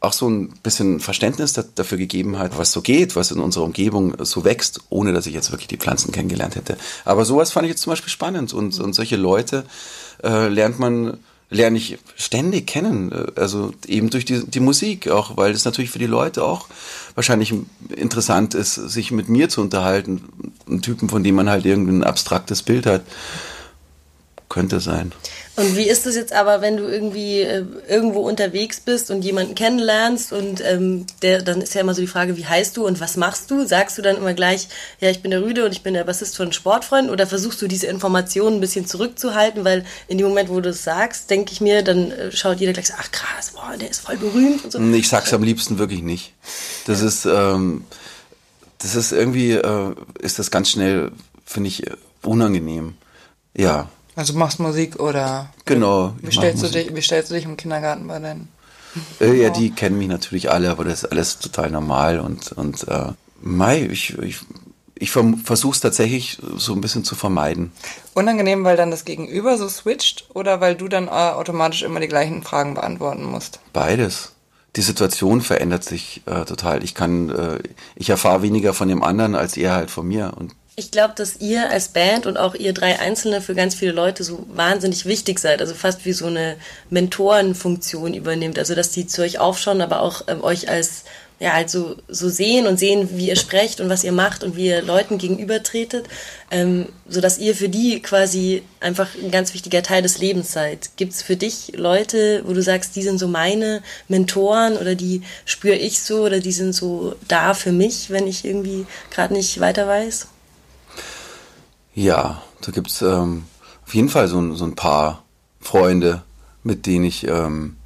auch 0.00 0.12
so 0.12 0.28
ein 0.28 0.48
bisschen 0.62 1.00
Verständnis 1.00 1.52
da, 1.52 1.64
dafür 1.74 1.98
gegeben 1.98 2.38
hat, 2.38 2.58
was 2.58 2.72
so 2.72 2.82
geht, 2.82 3.16
was 3.16 3.30
in 3.30 3.40
unserer 3.40 3.64
Umgebung 3.64 4.14
so 4.24 4.44
wächst, 4.44 4.80
ohne 4.90 5.12
dass 5.12 5.26
ich 5.26 5.34
jetzt 5.34 5.50
wirklich 5.50 5.68
die 5.68 5.78
Pflanzen 5.78 6.12
kennengelernt 6.12 6.56
hätte. 6.56 6.76
Aber 7.04 7.24
sowas 7.24 7.52
fand 7.52 7.66
ich 7.66 7.70
jetzt 7.70 7.82
zum 7.82 7.92
Beispiel 7.92 8.10
spannend 8.10 8.52
und, 8.52 8.78
und 8.78 8.92
solche 8.92 9.16
Leute 9.16 9.64
äh, 10.22 10.48
lernt 10.48 10.78
man 10.78 11.18
lerne 11.50 11.78
ich 11.78 11.98
ständig 12.16 12.66
kennen. 12.66 13.12
Also 13.36 13.72
eben 13.86 14.10
durch 14.10 14.24
die, 14.24 14.44
die 14.46 14.60
Musik 14.60 15.08
auch, 15.08 15.36
weil 15.36 15.52
es 15.52 15.64
natürlich 15.64 15.90
für 15.90 15.98
die 15.98 16.06
Leute 16.06 16.44
auch 16.44 16.68
wahrscheinlich 17.14 17.54
interessant 17.94 18.54
ist, 18.54 18.74
sich 18.74 19.10
mit 19.10 19.28
mir 19.28 19.48
zu 19.48 19.60
unterhalten. 19.60 20.22
Ein 20.68 20.82
Typen, 20.82 21.08
von 21.08 21.22
dem 21.22 21.34
man 21.34 21.48
halt 21.48 21.64
irgendein 21.64 22.04
abstraktes 22.04 22.62
Bild 22.62 22.86
hat. 22.86 23.02
Könnte 24.48 24.80
sein. 24.80 25.12
Und 25.56 25.76
wie 25.76 25.88
ist 25.88 26.04
es 26.06 26.16
jetzt 26.16 26.32
aber, 26.32 26.62
wenn 26.62 26.76
du 26.76 26.84
irgendwie 26.84 27.40
äh, 27.40 27.64
irgendwo 27.88 28.20
unterwegs 28.20 28.80
bist 28.80 29.10
und 29.10 29.24
jemanden 29.24 29.54
kennenlernst 29.54 30.32
und 30.32 30.60
ähm, 30.64 31.06
der, 31.22 31.42
dann 31.42 31.60
ist 31.60 31.74
ja 31.74 31.80
immer 31.80 31.94
so 31.94 32.00
die 32.00 32.08
Frage, 32.08 32.36
wie 32.36 32.46
heißt 32.46 32.76
du 32.76 32.84
und 32.84 33.00
was 33.00 33.16
machst 33.16 33.52
du? 33.52 33.64
Sagst 33.64 33.96
du 33.96 34.02
dann 34.02 34.16
immer 34.16 34.34
gleich, 34.34 34.68
ja, 35.00 35.10
ich 35.10 35.22
bin 35.22 35.30
der 35.30 35.42
Rüde 35.42 35.64
und 35.64 35.70
ich 35.70 35.82
bin 35.82 35.94
der 35.94 36.02
Bassist 36.02 36.36
von 36.36 36.52
Sportfreunden 36.52 37.10
oder 37.10 37.28
versuchst 37.28 37.62
du 37.62 37.68
diese 37.68 37.86
Informationen 37.86 38.56
ein 38.56 38.60
bisschen 38.60 38.86
zurückzuhalten, 38.86 39.64
weil 39.64 39.84
in 40.08 40.18
dem 40.18 40.26
Moment, 40.26 40.48
wo 40.48 40.60
du 40.60 40.70
es 40.70 40.82
sagst, 40.82 41.30
denke 41.30 41.52
ich 41.52 41.60
mir, 41.60 41.82
dann 41.82 42.10
äh, 42.10 42.32
schaut 42.32 42.58
jeder 42.58 42.72
gleich 42.72 42.88
so, 42.88 42.94
ach 42.98 43.12
krass, 43.12 43.52
boah, 43.52 43.76
der 43.80 43.90
ist 43.90 44.00
voll 44.00 44.16
berühmt 44.16 44.64
und 44.64 44.70
so. 44.72 44.80
Ich 44.80 45.08
sag's 45.08 45.32
am 45.32 45.44
liebsten 45.44 45.78
wirklich 45.78 46.02
nicht. 46.02 46.32
Das 46.86 47.00
ist, 47.00 47.26
ähm, 47.26 47.84
das 48.78 48.96
ist 48.96 49.12
irgendwie, 49.12 49.52
äh, 49.52 49.94
ist 50.18 50.40
das 50.40 50.50
ganz 50.50 50.70
schnell, 50.70 51.12
finde 51.44 51.68
ich, 51.68 51.84
unangenehm. 52.22 52.94
Ja. 53.56 53.88
Also 54.16 54.32
du 54.32 54.38
machst 54.38 54.60
Musik 54.60 55.00
oder 55.00 55.50
genau. 55.64 56.14
Wie 56.20 56.32
stellst, 56.32 56.62
du 56.62 56.68
dich, 56.68 56.94
wie 56.94 57.02
stellst 57.02 57.30
du 57.30 57.34
dich 57.34 57.44
im 57.44 57.56
Kindergarten 57.56 58.06
bei 58.06 58.18
deinen? 58.18 58.48
Äh, 59.20 59.34
ja, 59.34 59.50
die 59.50 59.70
kennen 59.70 59.98
mich 59.98 60.08
natürlich 60.08 60.50
alle, 60.50 60.70
aber 60.70 60.84
das 60.84 61.02
ist 61.02 61.10
alles 61.10 61.38
total 61.38 61.70
normal 61.70 62.20
und 62.20 62.52
und 62.52 62.86
äh, 62.86 63.12
Mai, 63.46 63.82
ich, 63.90 64.16
ich, 64.20 64.38
ich 64.94 65.10
versuche 65.10 65.74
es 65.74 65.80
tatsächlich 65.80 66.38
so 66.56 66.72
ein 66.72 66.80
bisschen 66.80 67.04
zu 67.04 67.14
vermeiden. 67.14 67.72
Unangenehm, 68.14 68.64
weil 68.64 68.78
dann 68.78 68.90
das 68.90 69.04
Gegenüber 69.04 69.58
so 69.58 69.68
switcht 69.68 70.30
oder 70.32 70.62
weil 70.62 70.76
du 70.76 70.88
dann 70.88 71.08
äh, 71.08 71.10
automatisch 71.10 71.82
immer 71.82 72.00
die 72.00 72.08
gleichen 72.08 72.42
Fragen 72.42 72.72
beantworten 72.72 73.24
musst? 73.24 73.60
Beides. 73.74 74.32
Die 74.76 74.82
Situation 74.82 75.42
verändert 75.42 75.84
sich 75.84 76.22
äh, 76.24 76.46
total. 76.46 76.82
Ich 76.82 76.94
kann, 76.94 77.28
äh, 77.28 77.58
ich 77.96 78.08
erfahre 78.08 78.40
weniger 78.40 78.72
von 78.72 78.88
dem 78.88 79.02
anderen 79.02 79.34
als 79.34 79.58
er 79.58 79.74
halt 79.74 79.90
von 79.90 80.08
mir 80.08 80.32
und 80.36 80.52
ich 80.76 80.90
glaube, 80.90 81.14
dass 81.16 81.36
ihr 81.36 81.70
als 81.70 81.88
Band 81.88 82.26
und 82.26 82.36
auch 82.36 82.54
ihr 82.54 82.72
drei 82.72 82.98
Einzelne 82.98 83.40
für 83.40 83.54
ganz 83.54 83.76
viele 83.76 83.92
Leute 83.92 84.24
so 84.24 84.44
wahnsinnig 84.48 85.06
wichtig 85.06 85.38
seid. 85.38 85.60
Also 85.60 85.74
fast 85.74 86.04
wie 86.04 86.12
so 86.12 86.26
eine 86.26 86.56
Mentorenfunktion 86.90 88.14
übernimmt. 88.14 88.58
Also 88.58 88.74
dass 88.74 88.90
die 88.90 89.06
zu 89.06 89.22
euch 89.22 89.38
aufschauen, 89.38 89.80
aber 89.80 90.00
auch 90.00 90.22
ähm, 90.26 90.42
euch 90.42 90.68
als 90.68 91.04
ja 91.40 91.52
halt 91.52 91.68
so, 91.68 91.96
so 92.08 92.28
sehen 92.28 92.66
und 92.66 92.78
sehen, 92.78 93.08
wie 93.12 93.28
ihr 93.28 93.36
sprecht 93.36 93.80
und 93.80 93.88
was 93.88 94.04
ihr 94.04 94.12
macht 94.12 94.44
und 94.44 94.56
wie 94.56 94.66
ihr 94.66 94.82
Leuten 94.82 95.18
gegenübertretet, 95.18 96.06
ähm, 96.50 96.86
sodass 97.08 97.38
ihr 97.38 97.54
für 97.56 97.68
die 97.68 98.00
quasi 98.00 98.62
einfach 98.80 99.08
ein 99.20 99.30
ganz 99.30 99.52
wichtiger 99.52 99.82
Teil 99.82 100.02
des 100.02 100.18
Lebens 100.18 100.52
seid. 100.52 100.90
Gibt 100.96 101.12
es 101.12 101.22
für 101.22 101.36
dich 101.36 101.72
Leute, 101.74 102.42
wo 102.46 102.52
du 102.52 102.62
sagst, 102.62 102.94
die 102.96 103.02
sind 103.02 103.18
so 103.18 103.26
meine 103.26 103.82
Mentoren 104.08 104.76
oder 104.76 104.94
die 104.94 105.22
spüre 105.44 105.76
ich 105.76 106.00
so 106.00 106.22
oder 106.22 106.38
die 106.38 106.52
sind 106.52 106.72
so 106.72 107.16
da 107.26 107.52
für 107.54 107.72
mich, 107.72 108.10
wenn 108.10 108.28
ich 108.28 108.44
irgendwie 108.44 108.86
gerade 109.10 109.34
nicht 109.34 109.58
weiter 109.60 109.88
weiß? 109.88 110.28
Ja, 111.94 112.42
da 112.60 112.72
gibt's 112.72 113.02
ähm, 113.02 113.44
auf 113.86 113.94
jeden 113.94 114.08
Fall 114.08 114.28
so, 114.28 114.54
so 114.54 114.64
ein 114.64 114.74
paar 114.74 115.22
Freunde, 115.60 116.22
mit 116.62 116.86
denen 116.86 117.04
ich, 117.04 117.26
ähm, 117.28 117.76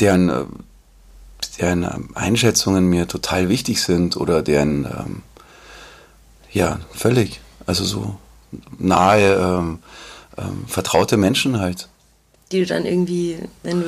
deren, 0.00 0.28
äh, 0.28 0.44
deren 1.58 2.14
Einschätzungen 2.14 2.86
mir 2.88 3.08
total 3.08 3.48
wichtig 3.48 3.82
sind 3.82 4.16
oder 4.16 4.42
deren, 4.42 4.84
ähm, 4.84 5.22
ja, 6.52 6.78
völlig, 6.92 7.40
also 7.66 7.84
so 7.84 8.18
nahe, 8.78 9.34
ähm, 9.34 9.78
ähm, 10.36 10.64
vertraute 10.66 11.16
Menschen 11.16 11.58
halt 11.58 11.88
die 12.52 12.60
du 12.60 12.66
dann 12.66 12.86
irgendwie, 12.86 13.36
wenn 13.62 13.80
du 13.82 13.86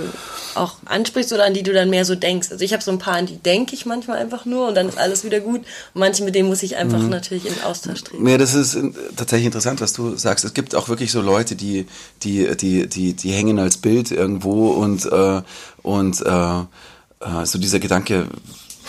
auch 0.55 0.77
ansprichst 0.85 1.33
oder 1.33 1.45
an 1.45 1.55
die 1.55 1.63
du 1.63 1.73
dann 1.73 1.89
mehr 1.89 2.05
so 2.05 2.15
denkst. 2.15 2.49
Also 2.51 2.65
ich 2.65 2.73
habe 2.73 2.83
so 2.83 2.91
ein 2.91 2.99
paar, 2.99 3.15
an 3.15 3.27
die 3.27 3.37
denke 3.37 3.75
ich 3.75 3.87
manchmal 3.87 4.19
einfach 4.19 4.45
nur 4.45 4.69
und 4.69 4.75
dann 4.75 4.89
ist 4.89 4.99
alles 4.99 5.25
wieder 5.25 5.41
gut. 5.41 5.61
Und 5.95 6.01
manche, 6.01 6.23
mit 6.25 6.35
denen 6.35 6.49
muss 6.49 6.63
ich 6.63 6.77
einfach 6.77 6.99
mhm. 6.99 7.09
natürlich 7.09 7.47
in 7.47 7.63
Austausch 7.63 8.03
treten. 8.05 8.27
Ja, 8.27 8.37
das 8.37 8.55
ist 8.55 8.77
tatsächlich 9.17 9.47
interessant, 9.47 9.81
was 9.81 9.93
du 9.93 10.17
sagst. 10.17 10.45
Es 10.45 10.53
gibt 10.53 10.75
auch 10.75 10.89
wirklich 10.89 11.11
so 11.11 11.23
Leute, 11.23 11.57
die, 11.57 11.87
die, 12.23 12.55
die, 12.57 12.87
die, 12.87 13.15
die 13.15 13.31
hängen 13.31 13.59
als 13.59 13.79
Bild 13.79 14.11
irgendwo 14.11 14.71
und, 14.73 15.07
äh, 15.07 15.43
und 15.83 16.21
äh, 16.21 16.61
äh 16.61 17.45
so 17.45 17.59
dieser 17.59 17.81
Gedanke, 17.81 18.27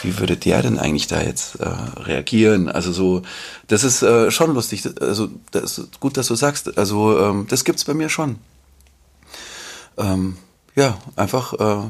wie 0.02 0.18
würde 0.20 0.36
der 0.36 0.62
denn 0.64 0.80
eigentlich 0.80 1.08
da 1.08 1.22
jetzt 1.22 1.60
äh, 1.60 1.70
reagieren? 2.02 2.68
Also 2.68 2.92
so, 2.92 3.22
das 3.68 3.84
ist 3.84 4.02
äh, 4.02 4.32
schon 4.32 4.54
lustig. 4.54 4.84
Also 5.00 5.30
das 5.52 5.78
ist 5.78 6.00
gut, 6.00 6.18
dass 6.18 6.28
du 6.28 6.36
sagst. 6.36 6.78
Also 6.78 7.20
ähm, 7.20 7.46
das 7.50 7.64
gibt's 7.64 7.86
bei 7.86 7.94
mir 7.94 8.10
schon 8.10 8.38
ähm, 9.98 10.38
ja, 10.76 10.98
einfach 11.16 11.54
äh, 11.54 11.90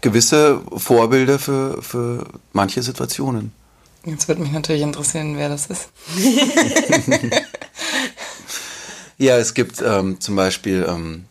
gewisse 0.00 0.60
Vorbilder 0.76 1.38
für, 1.38 1.82
für 1.82 2.26
manche 2.52 2.82
Situationen. 2.82 3.52
Jetzt 4.04 4.28
würde 4.28 4.40
mich 4.40 4.52
natürlich 4.52 4.82
interessieren, 4.82 5.36
wer 5.36 5.50
das 5.50 5.66
ist. 5.66 5.88
ja, 9.18 9.36
es 9.36 9.52
gibt 9.52 9.82
ähm, 9.82 10.20
zum 10.20 10.36
Beispiel 10.36 10.86
ähm, 10.88 11.26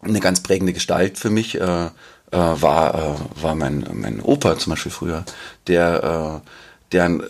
eine 0.00 0.20
ganz 0.20 0.42
prägende 0.42 0.72
Gestalt 0.72 1.18
für 1.18 1.28
mich, 1.28 1.60
äh, 1.60 1.86
äh, 1.86 1.90
war, 2.30 2.94
äh, 2.94 3.42
war 3.42 3.54
mein, 3.54 3.86
mein 3.92 4.20
Opa 4.22 4.58
zum 4.58 4.70
Beispiel 4.70 4.92
früher, 4.92 5.24
der, 5.66 6.42
äh, 6.42 6.48
der 6.92 7.04
ein 7.04 7.22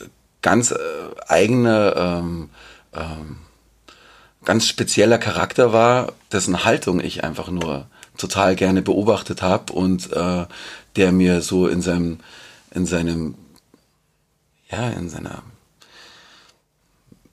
ganz 0.42 0.70
äh, 0.70 0.76
eigener, 1.26 1.96
ähm, 1.96 2.50
ähm, 2.94 3.36
ganz 4.44 4.66
spezieller 4.66 5.18
Charakter 5.18 5.72
war, 5.72 6.12
dessen 6.32 6.64
Haltung 6.64 7.00
ich 7.00 7.24
einfach 7.24 7.50
nur 7.50 7.86
total 8.16 8.56
gerne 8.56 8.82
beobachtet 8.82 9.42
habe 9.42 9.72
und 9.72 10.12
äh, 10.12 10.46
der 10.96 11.12
mir 11.12 11.40
so 11.40 11.68
in 11.68 11.82
seinem, 11.82 12.18
in 12.72 12.86
seinem, 12.86 13.34
ja, 14.70 14.90
in 14.90 15.08
seiner 15.08 15.42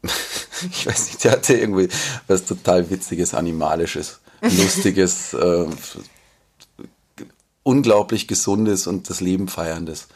ich 0.71 0.85
weiß 0.85 1.07
nicht, 1.07 1.23
der 1.23 1.33
hatte 1.33 1.53
irgendwie 1.55 1.89
was 2.27 2.45
total 2.45 2.89
Witziges, 2.89 3.33
Animalisches, 3.33 4.19
Lustiges, 4.41 5.33
äh, 5.33 5.65
unglaublich 7.63 8.27
Gesundes 8.27 8.87
und 8.87 9.09
das 9.09 9.19
Leben 9.19 9.47
Feierndes. 9.47 10.07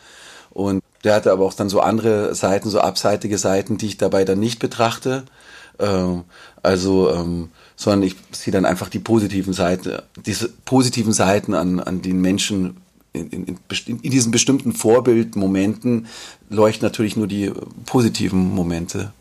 Und 0.52 0.84
der 1.04 1.16
hatte 1.16 1.32
aber 1.32 1.46
auch 1.46 1.54
dann 1.54 1.70
so 1.70 1.80
andere 1.80 2.36
Seiten, 2.36 2.70
so 2.70 2.80
abseitige 2.80 3.38
Seiten, 3.38 3.78
die 3.78 3.88
ich 3.88 3.98
dabei 3.98 4.26
dann 4.26 4.40
nicht 4.40 4.60
betrachte. 4.60 5.26
Äh, 5.78 6.18
also, 6.62 7.12
ähm, 7.12 7.52
sondern 7.82 8.04
ich 8.04 8.16
sehe 8.32 8.54
dann 8.54 8.66
einfach 8.66 8.90
die 8.90 9.00
positiven 9.00 9.54
Seiten, 9.54 9.98
diese 10.28 10.50
positiven 10.50 11.14
Seiten 11.14 11.56
an, 11.56 11.80
an 11.80 12.04
den 12.04 12.22
Menschen 12.22 12.78
in, 13.12 13.32
in, 13.32 13.58
in 13.88 14.12
diesen 14.12 14.32
bestimmten 14.32 14.72
Vorbildmomenten 14.72 16.06
leuchten 16.50 16.86
natürlich 16.86 17.18
nur 17.18 17.26
die 17.26 17.52
positiven 17.88 18.54
Momente 18.54 19.12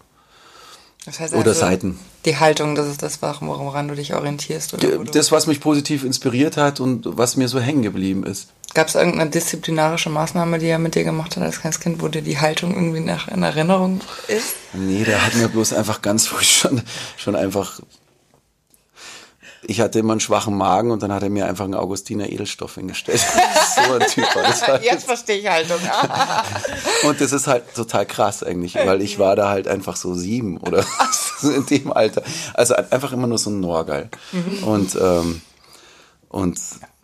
das 1.07 1.19
heißt 1.19 1.33
oder 1.33 1.49
also, 1.49 1.61
Seiten. 1.61 1.99
Die 2.27 2.37
Haltung, 2.37 2.75
das 2.75 2.87
ist 2.87 3.03
das, 3.03 3.23
woran 3.23 3.89
du 3.89 3.95
dich 3.95 4.13
orientierst? 4.15 4.75
Oder 4.75 4.99
das, 5.07 5.33
was 5.33 5.47
mich 5.47 5.61
positiv 5.61 6.05
inspiriert 6.05 6.59
hat 6.59 6.81
und 6.81 7.05
was 7.17 7.37
mir 7.37 7.49
so 7.49 7.59
hängen 7.59 7.81
geblieben 7.81 8.25
ist. 8.25 8.49
Gab 8.75 8.89
es 8.89 8.95
irgendeine 8.95 9.31
disziplinarische 9.31 10.11
Maßnahme, 10.11 10.59
die 10.59 10.67
er 10.67 10.79
mit 10.79 10.95
dir 10.95 11.05
gemacht 11.05 11.37
hat 11.37 11.43
als 11.43 11.61
kleines 11.61 11.81
Kind, 11.81 12.03
wo 12.03 12.09
dir 12.09 12.21
die 12.21 12.39
Haltung 12.39 12.75
irgendwie 12.75 13.01
nach 13.01 13.29
in 13.29 13.43
Erinnerung 13.43 14.03
ist? 14.29 14.57
Nee, 14.75 15.05
der 15.05 15.25
hat 15.25 15.35
mir 15.35 15.49
bloß 15.49 15.73
einfach 15.73 16.03
ganz 16.03 16.27
früh 16.29 16.45
schon, 16.45 16.83
schon 17.17 17.35
einfach 17.35 17.81
ich 19.63 19.81
hatte 19.81 19.99
immer 19.99 20.13
einen 20.13 20.21
schwachen 20.21 20.57
Magen 20.57 20.91
und 20.91 21.03
dann 21.03 21.13
hat 21.13 21.23
er 21.23 21.31
mir 21.31 21.47
einfach 21.47 21.65
einen 21.65 21.75
Augustiner 21.75 22.29
Edelstoff 22.31 22.77
hingestellt. 22.77 23.21
so 23.75 23.93
ein 23.93 24.01
Typ 24.09 24.25
war 24.35 24.43
das 24.43 24.67
halt. 24.67 24.83
Jetzt 24.83 25.05
verstehe 25.05 25.39
ich 25.39 25.49
Haltung. 25.49 25.79
und 27.05 27.21
das 27.21 27.33
ist 27.33 27.47
halt 27.47 27.75
total 27.75 28.07
krass 28.07 28.43
eigentlich, 28.43 28.75
weil 28.75 29.03
ich 29.03 29.19
war 29.19 29.37
da 29.37 29.51
halt 29.51 29.69
einfach 29.69 29.97
so 29.97 30.15
sieben 30.15 30.57
oder 30.59 30.85
so 31.41 31.51
in 31.51 31.67
dem 31.67 31.93
Alter. 31.93 32.23
Also 32.55 32.75
einfach 32.75 33.13
immer 33.13 33.27
nur 33.27 33.39
so 33.39 33.51
ein 33.51 33.61
Norgal. 33.61 34.09
Und, 34.65 34.97
ähm, 35.01 35.43
und 36.31 36.59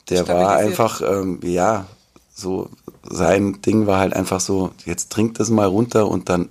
der 0.08 0.26
war 0.28 0.56
einfach, 0.56 1.02
ähm, 1.02 1.40
ja, 1.42 1.86
so 2.34 2.70
sein 3.02 3.60
Ding 3.62 3.86
war 3.86 3.98
halt 3.98 4.14
einfach 4.14 4.40
so, 4.40 4.70
jetzt 4.84 5.10
trinkt 5.10 5.40
das 5.40 5.50
mal 5.50 5.66
runter 5.66 6.08
und 6.08 6.28
dann 6.28 6.48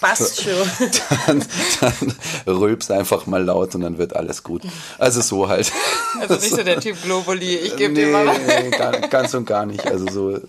Passt 0.00 0.42
schon. 0.42 0.52
Dann, 1.26 1.44
dann 1.80 2.56
rülps 2.56 2.90
einfach 2.90 3.26
mal 3.26 3.44
laut 3.44 3.74
und 3.74 3.82
dann 3.82 3.98
wird 3.98 4.16
alles 4.16 4.42
gut. 4.42 4.62
Also 4.98 5.20
so 5.20 5.48
halt. 5.48 5.70
Also 6.20 6.34
nicht 6.36 6.50
so 6.50 6.62
der 6.62 6.80
Typ 6.80 7.02
Globuli, 7.02 7.56
ich 7.56 7.76
gebe 7.76 7.92
nee, 7.92 8.06
dir 8.06 8.12
mal. 8.12 8.38
Nee, 8.38 8.70
ganz 9.10 9.34
und 9.34 9.44
gar 9.44 9.66
nicht. 9.66 9.86
Also 9.86 10.06
so 10.10 10.40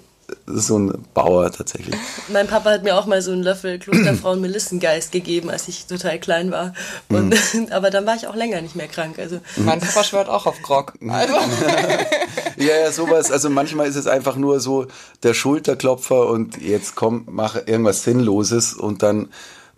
so 0.60 0.77
ein 0.77 1.05
Bauer 1.13 1.51
tatsächlich. 1.51 1.96
Mein 2.29 2.48
Papa 2.48 2.72
hat 2.72 2.84
mir 2.84 2.96
auch 2.96 3.05
mal 3.05 3.22
so 3.22 3.31
einen 3.31 3.43
Löffel 3.43 3.79
Klosterfrauen 3.79 4.41
Melissengeist 4.41 5.12
gegeben, 5.12 5.50
als 5.50 5.67
ich 5.67 5.86
total 5.86 6.20
klein 6.20 6.51
war. 6.51 6.74
Und, 7.10 7.29
mm. 7.29 7.67
aber 7.72 7.89
dann 7.89 8.05
war 8.05 8.15
ich 8.15 8.27
auch 8.27 8.36
länger 8.36 8.62
nicht 8.62 8.75
mehr 8.75 8.88
krank. 8.88 9.20
Also. 9.20 9.39
Mein 9.58 9.79
Papa 9.79 10.03
schwört 10.03 10.29
auch 10.29 10.46
auf 10.46 10.62
Grog. 10.62 10.93
Also. 11.08 11.34
ja, 12.58 12.77
ja, 12.84 12.91
sowas. 12.91 13.31
Also 13.31 13.50
manchmal 13.50 13.88
ist 13.88 13.96
es 13.96 14.08
einfach 14.08 14.36
nur 14.36 14.60
so 14.60 14.88
der 15.24 15.34
Schulterklopfer 15.34 16.27
und 16.27 16.62
jetzt 16.62 16.96
komm, 16.96 17.25
mach 17.29 17.55
irgendwas 17.55 18.03
Sinnloses 18.03 18.74
und 18.74 19.03
dann 19.03 19.29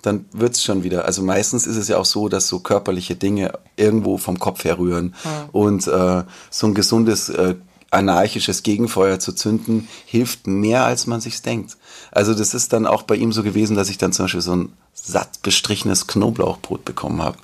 dann 0.03 0.25
wird's 0.33 0.63
schon 0.63 0.83
wieder. 0.83 1.05
Also 1.05 1.23
meistens 1.23 1.65
ist 1.65 1.77
es 1.77 1.87
ja 1.87 1.97
auch 1.97 2.05
so, 2.05 2.27
dass 2.29 2.47
so 2.47 2.59
körperliche 2.59 3.15
Dinge 3.15 3.53
irgendwo 3.77 4.17
vom 4.17 4.37
Kopf 4.37 4.65
herrühren. 4.65 5.15
Hm. 5.23 5.31
Und 5.51 5.87
äh, 5.87 6.23
so 6.49 6.67
ein 6.67 6.73
gesundes 6.73 7.29
äh, 7.29 7.55
anarchisches 7.93 8.63
Gegenfeuer 8.63 9.19
zu 9.19 9.33
zünden, 9.33 9.87
hilft 10.05 10.47
mehr, 10.47 10.85
als 10.85 11.07
man 11.07 11.21
sich 11.21 11.41
denkt. 11.41 11.77
Also 12.11 12.33
das 12.33 12.53
ist 12.53 12.73
dann 12.73 12.85
auch 12.85 13.03
bei 13.03 13.15
ihm 13.15 13.31
so 13.31 13.43
gewesen, 13.43 13.75
dass 13.75 13.89
ich 13.89 13.97
dann 13.97 14.13
zum 14.13 14.25
Beispiel 14.25 14.41
so 14.41 14.55
ein 14.55 14.73
satt 14.93 15.41
bestrichenes 15.41 16.07
Knoblauchbrot 16.07 16.85
bekommen 16.85 17.21
habe 17.21 17.37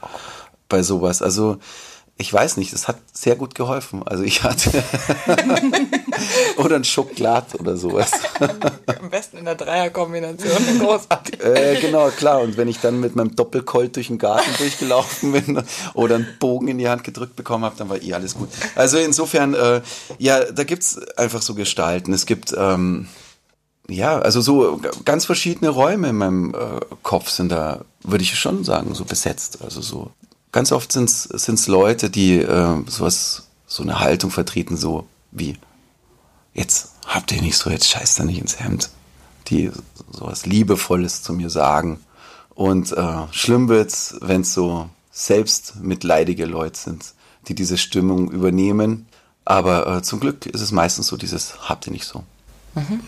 bei 0.68 0.84
sowas. 0.84 1.22
Also 1.22 1.58
ich 2.20 2.34
weiß 2.34 2.58
nicht, 2.58 2.74
das 2.74 2.90
hat 2.90 2.98
sehr 3.14 3.38
gut 3.38 3.56
geholfen. 3.56 4.04
Also 4.06 4.24
ich 4.24 4.44
hatte 4.44 4.84
oder 6.58 6.76
ein 6.76 6.84
Schokolad 6.84 7.56
oder 7.58 7.78
sowas. 7.78 8.12
Am 8.86 9.10
besten 9.10 9.38
in 9.38 9.46
der 9.46 9.56
Dreierkombination, 9.56 10.52
großartig. 10.80 11.42
Äh, 11.42 11.80
genau, 11.80 12.10
klar. 12.10 12.42
Und 12.42 12.58
wenn 12.58 12.68
ich 12.68 12.82
dann 12.82 13.00
mit 13.00 13.16
meinem 13.16 13.38
Doppelcolt 13.38 13.96
durch 13.96 14.08
den 14.08 14.18
Garten 14.18 14.50
durchgelaufen 14.58 15.32
bin 15.32 15.64
oder 15.94 16.16
einen 16.16 16.28
Bogen 16.40 16.68
in 16.68 16.78
die 16.78 16.90
Hand 16.90 17.06
gedrückt 17.06 17.38
bekommen 17.38 17.64
habe, 17.64 17.78
dann 17.78 17.88
war 17.88 18.02
eh 18.02 18.14
alles 18.14 18.36
gut. 18.36 18.50
Also 18.76 18.98
insofern, 18.98 19.54
äh, 19.54 19.82
ja, 20.18 20.44
da 20.44 20.66
gibt's 20.66 21.00
einfach 21.16 21.42
so 21.42 21.56
Gestalten. 21.56 22.12
Es 22.12 22.26
gibt 22.26 22.54
ähm, 22.56 23.08
ja, 23.88 24.20
also 24.20 24.42
so 24.42 24.82
ganz 25.06 25.24
verschiedene 25.24 25.70
Räume 25.70 26.10
in 26.10 26.18
meinem 26.18 26.54
äh, 26.54 26.82
Kopf 27.02 27.30
sind 27.30 27.50
da, 27.50 27.80
würde 28.04 28.26
ich 28.26 28.38
schon 28.38 28.66
sagen, 28.66 28.94
so 28.94 29.06
besetzt. 29.06 29.60
Also 29.64 29.82
so 29.82 30.12
ganz 30.52 30.72
oft 30.72 30.92
sind 30.92 31.10
es 31.10 31.68
Leute, 31.68 32.10
die 32.10 32.40
äh, 32.40 32.84
sowas, 32.88 33.48
so 33.68 33.84
eine 33.84 34.00
Haltung 34.00 34.32
vertreten, 34.32 34.78
so 34.78 35.08
wie, 35.32 35.58
jetzt 36.54 36.94
habt 37.06 37.32
ihr 37.32 37.42
nicht 37.42 37.58
so, 37.58 37.70
jetzt 37.70 37.88
scheißt 37.88 38.20
da 38.20 38.24
nicht 38.24 38.40
ins 38.40 38.60
Hemd. 38.60 38.90
Die 39.48 39.72
sowas 40.12 40.46
Liebevolles 40.46 41.24
zu 41.24 41.34
mir 41.34 41.50
sagen. 41.50 42.00
Und 42.54 42.92
äh, 42.92 43.28
schlimm 43.32 43.68
wird's, 43.70 44.16
wenn 44.22 44.42
es 44.42 44.54
so 44.54 44.90
selbstmitleidige 45.12 46.46
Leute 46.46 46.80
sind, 46.80 47.14
die 47.48 47.56
diese 47.56 47.78
Stimmung 47.78 48.32
übernehmen. 48.32 49.08
Aber 49.46 49.88
äh, 49.88 50.02
zum 50.04 50.20
Glück 50.20 50.46
ist 50.46 50.62
es 50.62 50.72
meistens 50.72 51.08
so 51.08 51.18
dieses, 51.18 51.70
habt 51.70 51.88
ihr 51.88 51.94
nicht 51.94 52.06
so. 52.06 52.24
Mhm. 52.76 53.00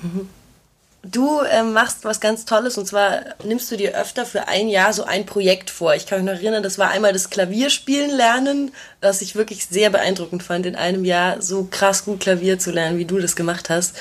Du 1.04 1.42
ähm, 1.50 1.74
machst 1.74 2.04
was 2.04 2.20
ganz 2.20 2.46
Tolles 2.46 2.78
und 2.78 2.86
zwar 2.86 3.22
nimmst 3.44 3.72
du 3.72 3.76
dir 3.76 3.98
öfter 4.00 4.24
für 4.24 4.48
ein 4.48 4.70
Jahr 4.70 4.94
so 4.94 5.04
ein 5.04 5.26
Projekt 5.26 5.72
vor. 5.72 5.96
Ich 5.96 6.06
kann 6.06 6.24
mich 6.24 6.32
noch 6.32 6.40
erinnern, 6.40 6.62
das 6.62 6.78
war 6.78 6.92
einmal 6.92 7.12
das 7.12 7.32
Klavierspielen 7.32 8.12
lernen, 8.12 8.72
was 9.02 9.24
ich 9.24 9.36
wirklich 9.36 9.66
sehr 9.66 9.90
beeindruckend 9.90 10.44
fand, 10.44 10.68
in 10.68 10.76
einem 10.76 11.04
Jahr 11.04 11.42
so 11.42 11.68
krass 11.72 12.06
gut 12.06 12.20
Klavier 12.20 12.60
zu 12.60 12.70
lernen, 12.70 13.00
wie 13.00 13.06
du 13.06 13.18
das 13.18 13.36
gemacht 13.36 13.72
hast. 13.72 13.96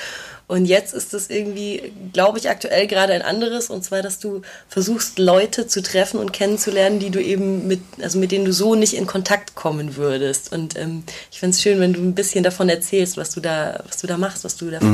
Und 0.51 0.65
jetzt 0.65 0.93
ist 0.93 1.13
es 1.13 1.29
irgendwie, 1.29 1.93
glaube 2.11 2.37
ich, 2.37 2.49
aktuell 2.49 2.85
gerade 2.85 3.13
ein 3.13 3.21
anderes, 3.21 3.69
und 3.69 3.83
zwar, 3.85 4.01
dass 4.01 4.19
du 4.19 4.41
versuchst, 4.67 5.17
Leute 5.17 5.65
zu 5.65 5.81
treffen 5.81 6.19
und 6.19 6.33
kennenzulernen, 6.33 6.99
die 6.99 7.09
du 7.09 7.21
eben 7.21 7.67
mit, 7.67 7.79
also 8.01 8.19
mit 8.19 8.33
denen 8.33 8.43
du 8.43 8.51
so 8.51 8.75
nicht 8.75 8.93
in 8.93 9.07
Kontakt 9.07 9.55
kommen 9.55 9.95
würdest. 9.95 10.51
Und 10.51 10.77
ähm, 10.77 11.03
ich 11.31 11.39
finde 11.39 11.55
es 11.55 11.61
schön, 11.61 11.79
wenn 11.79 11.93
du 11.93 12.01
ein 12.01 12.15
bisschen 12.15 12.43
davon 12.43 12.67
erzählst, 12.67 13.15
was 13.15 13.29
du 13.29 13.39
da, 13.39 13.81
was 13.87 13.97
du 13.97 14.07
da 14.07 14.17
machst, 14.17 14.43
was 14.43 14.57
du 14.57 14.69
da 14.69 14.81
mhm. 14.81 14.91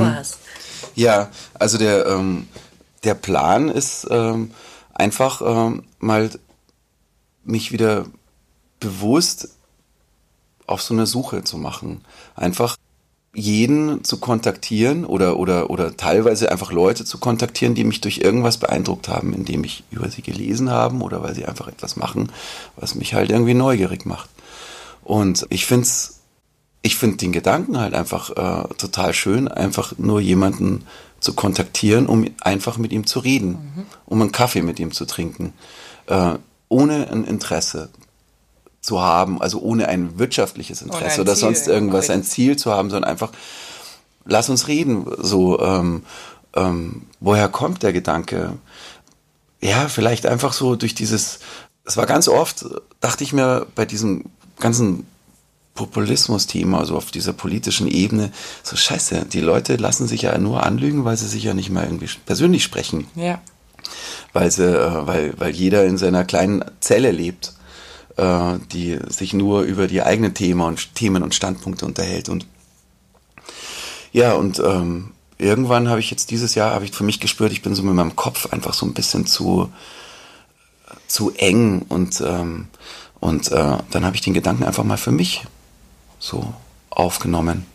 Ja, 0.95 1.29
also 1.53 1.77
der, 1.77 2.05
ähm, 2.07 2.47
der 3.03 3.13
Plan 3.13 3.69
ist 3.69 4.07
ähm, 4.09 4.51
einfach 4.93 5.41
ähm, 5.41 5.83
mal 5.99 6.29
mich 7.43 7.71
wieder 7.71 8.05
bewusst 8.79 9.49
auf 10.65 10.81
so 10.81 10.93
eine 10.93 11.05
Suche 11.05 11.43
zu 11.43 11.57
machen. 11.57 12.01
Einfach 12.35 12.77
jeden 13.33 14.03
zu 14.03 14.19
kontaktieren 14.19 15.05
oder, 15.05 15.37
oder, 15.37 15.69
oder 15.69 15.95
teilweise 15.95 16.51
einfach 16.51 16.71
Leute 16.71 17.05
zu 17.05 17.19
kontaktieren, 17.19 17.75
die 17.75 17.83
mich 17.83 18.01
durch 18.01 18.17
irgendwas 18.17 18.57
beeindruckt 18.57 19.09
haben, 19.09 19.33
indem 19.33 19.63
ich 19.63 19.83
über 19.91 20.09
sie 20.09 20.23
gelesen 20.23 20.71
habe 20.71 20.97
oder 20.97 21.21
weil 21.21 21.35
sie 21.35 21.45
einfach 21.45 21.67
etwas 21.67 21.95
machen, 21.95 22.31
was 22.75 22.95
mich 22.95 23.13
halt 23.13 23.29
irgendwie 23.29 23.53
neugierig 23.53 24.05
macht. 24.05 24.29
Und 25.03 25.45
ich 25.49 25.67
finde 25.67 25.83
es 25.83 26.16
ich 26.87 26.95
finde 26.95 27.17
den 27.17 27.33
Gedanken 27.33 27.77
halt 27.77 27.93
einfach 27.93 28.29
äh, 28.29 28.73
total 28.75 29.13
schön, 29.13 29.49
einfach 29.49 29.93
nur 29.97 30.21
jemanden 30.21 30.85
zu 31.19 31.33
kontaktieren, 31.33 32.05
um 32.05 32.25
einfach 32.39 32.77
mit 32.77 32.93
ihm 32.93 33.05
zu 33.05 33.19
reden, 33.19 33.49
mhm. 33.49 33.85
um 34.05 34.21
einen 34.21 34.31
Kaffee 34.31 34.61
mit 34.61 34.79
ihm 34.79 34.93
zu 34.93 35.03
trinken, 35.05 35.51
äh, 36.05 36.35
ohne 36.69 37.11
ein 37.11 37.25
Interesse 37.25 37.89
zu 38.79 39.01
haben, 39.01 39.41
also 39.41 39.59
ohne 39.59 39.89
ein 39.89 40.17
wirtschaftliches 40.17 40.81
Interesse 40.81 41.19
oder, 41.21 41.31
oder 41.31 41.35
sonst 41.35 41.67
irgendwas, 41.67 42.09
ein 42.09 42.23
Ziel 42.23 42.55
zu 42.55 42.71
haben, 42.71 42.89
sondern 42.89 43.11
einfach, 43.11 43.33
lass 44.23 44.49
uns 44.49 44.69
reden, 44.69 45.05
so, 45.17 45.59
ähm, 45.59 46.03
ähm, 46.55 47.01
woher 47.19 47.49
kommt 47.49 47.83
der 47.83 47.91
Gedanke? 47.91 48.53
Ja, 49.59 49.89
vielleicht 49.89 50.25
einfach 50.25 50.53
so 50.53 50.77
durch 50.77 50.95
dieses, 50.95 51.39
es 51.83 51.97
war 51.97 52.05
ganz 52.05 52.29
oft, 52.29 52.65
dachte 53.01 53.25
ich 53.25 53.33
mir 53.33 53.67
bei 53.75 53.85
diesem 53.85 54.23
ganzen 54.57 55.05
Populismus-Thema, 55.77 56.79
also 56.79 56.97
auf 56.97 57.11
dieser 57.11 57.31
politischen 57.31 57.87
Ebene, 57.87 58.31
so 58.63 58.75
scheiße, 58.75 59.27
die 59.31 59.39
Leute 59.39 59.77
lassen 59.77 60.07
sich 60.07 60.23
ja 60.23 60.37
nur 60.37 60.63
anlügen, 60.63 61.05
weil 61.05 61.15
sie 61.15 61.27
sich 61.27 61.43
ja 61.43 61.53
nicht 61.53 61.69
mal 61.69 61.85
irgendwie 61.85 62.09
persönlich 62.25 62.63
sprechen. 62.63 63.07
Ja. 63.15 63.39
Weil 64.33 64.51
sie, 64.51 64.65
äh, 64.65 65.07
weil, 65.07 65.33
weil 65.37 65.51
jeder 65.51 65.85
in 65.85 65.97
seiner 65.97 66.25
kleinen 66.25 66.65
Zelle 66.81 67.11
lebt, 67.11 67.53
äh, 68.17 68.55
die 68.73 68.99
sich 69.07 69.33
nur 69.33 69.61
über 69.61 69.87
die 69.87 70.01
eigenen 70.01 70.33
Themen 70.33 70.61
und 70.61 70.95
Themen 70.95 71.23
und 71.23 71.33
Standpunkte 71.33 71.85
unterhält. 71.85 72.27
Und 72.27 72.45
ja, 74.11 74.33
und 74.33 74.59
ähm, 74.59 75.11
irgendwann 75.37 75.87
habe 75.87 76.01
ich 76.01 76.11
jetzt 76.11 76.31
dieses 76.31 76.55
Jahr, 76.55 76.73
habe 76.73 76.85
ich 76.85 76.91
für 76.91 77.03
mich 77.05 77.21
gespürt, 77.21 77.53
ich 77.53 77.61
bin 77.61 77.75
so 77.75 77.83
mit 77.83 77.93
meinem 77.93 78.15
Kopf 78.17 78.51
einfach 78.51 78.73
so 78.73 78.85
ein 78.85 78.93
bisschen 78.93 79.27
zu, 79.27 79.71
zu 81.07 81.31
eng 81.37 81.85
und 81.87 82.21
ähm, 82.21 82.67
und 83.19 83.51
äh, 83.51 83.77
dann 83.89 84.05
habe 84.05 84.15
ich 84.15 84.21
den 84.21 84.33
Gedanken 84.33 84.63
einfach 84.63 84.83
mal 84.83 84.97
für 84.97 85.11
mich 85.11 85.43
so 86.19 86.53
aufgenommen 86.89 87.65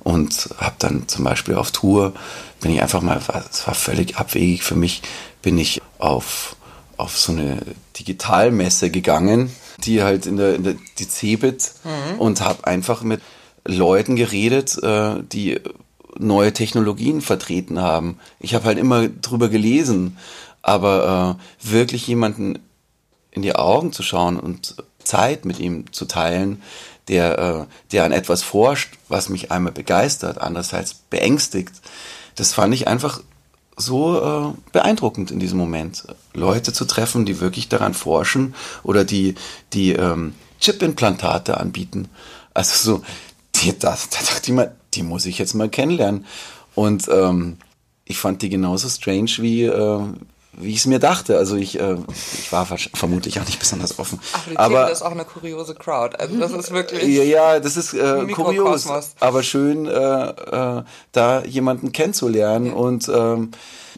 und 0.00 0.50
habe 0.58 0.76
dann 0.78 1.08
zum 1.08 1.24
Beispiel 1.24 1.54
auf 1.54 1.72
Tour, 1.72 2.12
bin 2.60 2.72
ich 2.72 2.82
einfach 2.82 3.02
mal, 3.02 3.20
es 3.50 3.66
war 3.66 3.74
völlig 3.74 4.16
abwegig 4.16 4.62
für 4.62 4.76
mich, 4.76 5.02
bin 5.42 5.58
ich 5.58 5.82
auf 5.98 6.56
auf 6.96 7.18
so 7.18 7.32
eine 7.32 7.58
Digitalmesse 7.98 8.90
gegangen, 8.90 9.50
die 9.78 10.02
halt 10.02 10.26
in 10.26 10.36
der, 10.36 10.54
in 10.54 10.64
der 10.64 10.76
die 10.98 11.08
Cebit 11.08 11.72
mhm. 11.84 12.20
und 12.20 12.40
habe 12.40 12.66
einfach 12.66 13.02
mit 13.02 13.20
Leuten 13.64 14.16
geredet, 14.16 14.82
äh, 14.82 15.16
die 15.20 15.60
neue 16.18 16.52
Technologien 16.52 17.20
vertreten 17.20 17.80
haben. 17.80 18.18
Ich 18.40 18.54
habe 18.54 18.64
halt 18.64 18.78
immer 18.78 19.08
drüber 19.08 19.48
gelesen, 19.48 20.16
aber 20.62 21.38
äh, 21.62 21.70
wirklich 21.70 22.06
jemanden 22.06 22.58
in 23.30 23.42
die 23.42 23.54
Augen 23.54 23.92
zu 23.92 24.02
schauen 24.02 24.40
und 24.40 24.76
Zeit 25.04 25.44
mit 25.44 25.60
ihm 25.60 25.92
zu 25.92 26.06
teilen, 26.06 26.62
der, 27.08 27.38
äh, 27.38 27.92
der 27.92 28.04
an 28.04 28.12
etwas 28.12 28.42
forscht, 28.42 28.94
was 29.08 29.28
mich 29.28 29.52
einmal 29.52 29.72
begeistert, 29.72 30.38
andererseits 30.38 30.94
beängstigt, 30.94 31.72
das 32.34 32.52
fand 32.52 32.74
ich 32.74 32.88
einfach 32.88 33.20
so 33.76 34.54
äh, 34.54 34.72
beeindruckend 34.72 35.30
in 35.30 35.38
diesem 35.38 35.58
Moment. 35.58 36.04
Leute 36.32 36.72
zu 36.72 36.84
treffen, 36.86 37.26
die 37.26 37.40
wirklich 37.40 37.68
daran 37.68 37.94
forschen 37.94 38.54
oder 38.82 39.04
die, 39.04 39.34
die 39.72 39.92
ähm, 39.92 40.34
Chip-Implantate 40.60 41.58
anbieten. 41.58 42.08
Also 42.54 42.92
so, 42.92 43.02
die, 43.56 43.78
da, 43.78 43.90
da 43.90 44.18
dachte 44.18 44.50
ich 44.50 44.52
mal, 44.52 44.74
die 44.94 45.02
muss 45.02 45.26
ich 45.26 45.38
jetzt 45.38 45.54
mal 45.54 45.68
kennenlernen. 45.68 46.24
Und 46.74 47.08
ähm, 47.08 47.58
ich 48.04 48.18
fand 48.18 48.42
die 48.42 48.48
genauso 48.48 48.88
strange 48.88 49.32
wie, 49.38 49.64
äh, 49.64 50.00
wie 50.58 50.70
ich 50.70 50.78
es 50.78 50.86
mir 50.86 50.98
dachte. 50.98 51.36
Also 51.36 51.56
ich, 51.56 51.78
äh, 51.78 51.96
ich 52.08 52.50
war 52.50 52.66
vermutlich 52.66 53.40
auch 53.40 53.44
nicht 53.44 53.58
besonders 53.58 53.98
offen. 53.98 54.20
Ach, 54.32 54.48
aber 54.56 54.82
das 54.82 54.98
ist 54.98 55.02
auch 55.02 55.12
eine 55.12 55.24
kuriose 55.24 55.74
Crowd. 55.74 56.16
Also 56.18 56.38
das 56.38 56.52
ist 56.52 56.70
wirklich. 56.70 57.02
Ja, 57.02 57.22
ja 57.22 57.60
das 57.60 57.76
ist 57.76 57.94
äh, 57.94 58.26
kurios, 58.32 58.86
aber 59.20 59.42
schön, 59.42 59.86
äh, 59.86 59.90
äh, 59.90 60.82
da 61.12 61.44
jemanden 61.44 61.92
kennenzulernen. 61.92 62.66
Ja. 62.66 62.72
Und 62.72 63.08
ähm, 63.08 63.50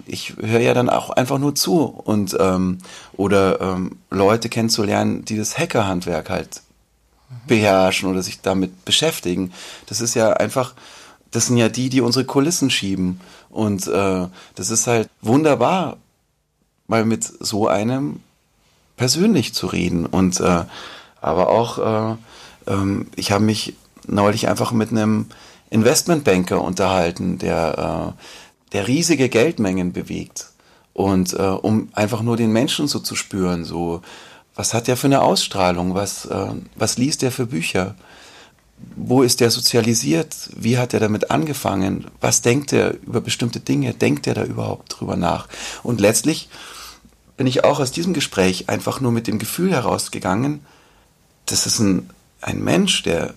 ich 0.06 0.34
höre 0.40 0.60
ja 0.60 0.74
dann 0.74 0.88
auch 0.88 1.10
einfach 1.10 1.38
nur 1.38 1.54
zu 1.54 1.82
und 1.82 2.36
ähm, 2.38 2.78
oder 3.16 3.60
ähm, 3.60 3.98
Leute 4.10 4.48
kennenzulernen, 4.48 5.24
die 5.24 5.36
das 5.36 5.58
Hackerhandwerk 5.58 6.30
halt 6.30 6.62
beherrschen 7.46 8.10
oder 8.10 8.22
sich 8.22 8.40
damit 8.40 8.84
beschäftigen. 8.84 9.52
Das 9.86 10.00
ist 10.00 10.14
ja 10.14 10.32
einfach, 10.32 10.74
das 11.30 11.46
sind 11.46 11.56
ja 11.56 11.68
die, 11.68 11.88
die 11.88 12.00
unsere 12.00 12.24
Kulissen 12.24 12.70
schieben. 12.70 13.20
Und 13.50 13.86
äh, 13.86 14.26
das 14.54 14.70
ist 14.70 14.86
halt 14.86 15.08
wunderbar, 15.20 15.96
mal 16.88 17.05
mit 17.05 17.24
so 17.24 17.68
einem 17.68 18.20
persönlich 18.96 19.55
zu 19.55 19.68
reden. 19.68 20.05
Und 20.07 20.40
äh, 20.40 20.64
aber 21.20 21.48
auch, 21.48 21.79
äh, 21.79 22.16
ähm, 22.66 23.07
ich 23.14 23.31
habe 23.31 23.44
mich 23.44 23.74
neulich 24.07 24.48
einfach 24.48 24.72
mit 24.72 24.90
einem 24.90 25.27
Investmentbanker 25.70 26.61
unterhalten, 26.61 27.38
der, 27.38 28.14
äh, 28.16 28.72
der 28.72 28.88
riesige 28.88 29.29
Geldmengen 29.29 29.92
bewegt. 29.92 30.48
Und 30.92 31.35
äh, 31.35 31.42
um 31.42 31.90
einfach 31.92 32.22
nur 32.22 32.37
den 32.37 32.53
Menschen 32.53 32.88
so 32.88 32.98
zu 32.98 33.14
spüren, 33.14 33.64
so 33.64 34.03
was 34.57 34.74
hat 34.74 34.88
der 34.88 34.96
für 34.96 35.07
eine 35.07 35.22
Ausstrahlung, 35.22 35.94
was, 35.94 36.24
äh, 36.24 36.48
was 36.74 36.98
liest 36.98 37.22
der 37.22 37.31
für 37.31 37.46
Bücher, 37.46 37.94
wo 38.96 39.22
ist 39.22 39.40
der 39.40 39.51
sozialisiert, 39.51 40.51
wie 40.57 40.79
hat 40.79 40.94
er 40.94 41.01
damit 41.01 41.31
angefangen, 41.31 42.07
was 42.20 42.42
denkt 42.42 42.72
er 42.72 42.94
über 43.03 43.20
bestimmte 43.20 43.61
Dinge, 43.61 43.94
denkt 43.94 44.27
er 44.27 44.35
da 44.35 44.44
überhaupt 44.44 44.96
drüber 44.98 45.16
nach. 45.16 45.48
Und 45.83 46.01
letztlich 46.01 46.48
bin 47.38 47.46
ich 47.46 47.64
auch 47.64 47.79
aus 47.79 47.92
diesem 47.92 48.12
Gespräch 48.12 48.68
einfach 48.68 49.01
nur 49.01 49.12
mit 49.12 49.29
dem 49.29 49.38
Gefühl 49.38 49.70
herausgegangen, 49.70 50.61
das 51.46 51.66
ist 51.66 51.79
ein, 51.79 52.11
ein 52.40 52.62
Mensch, 52.62 53.05
der, 53.05 53.33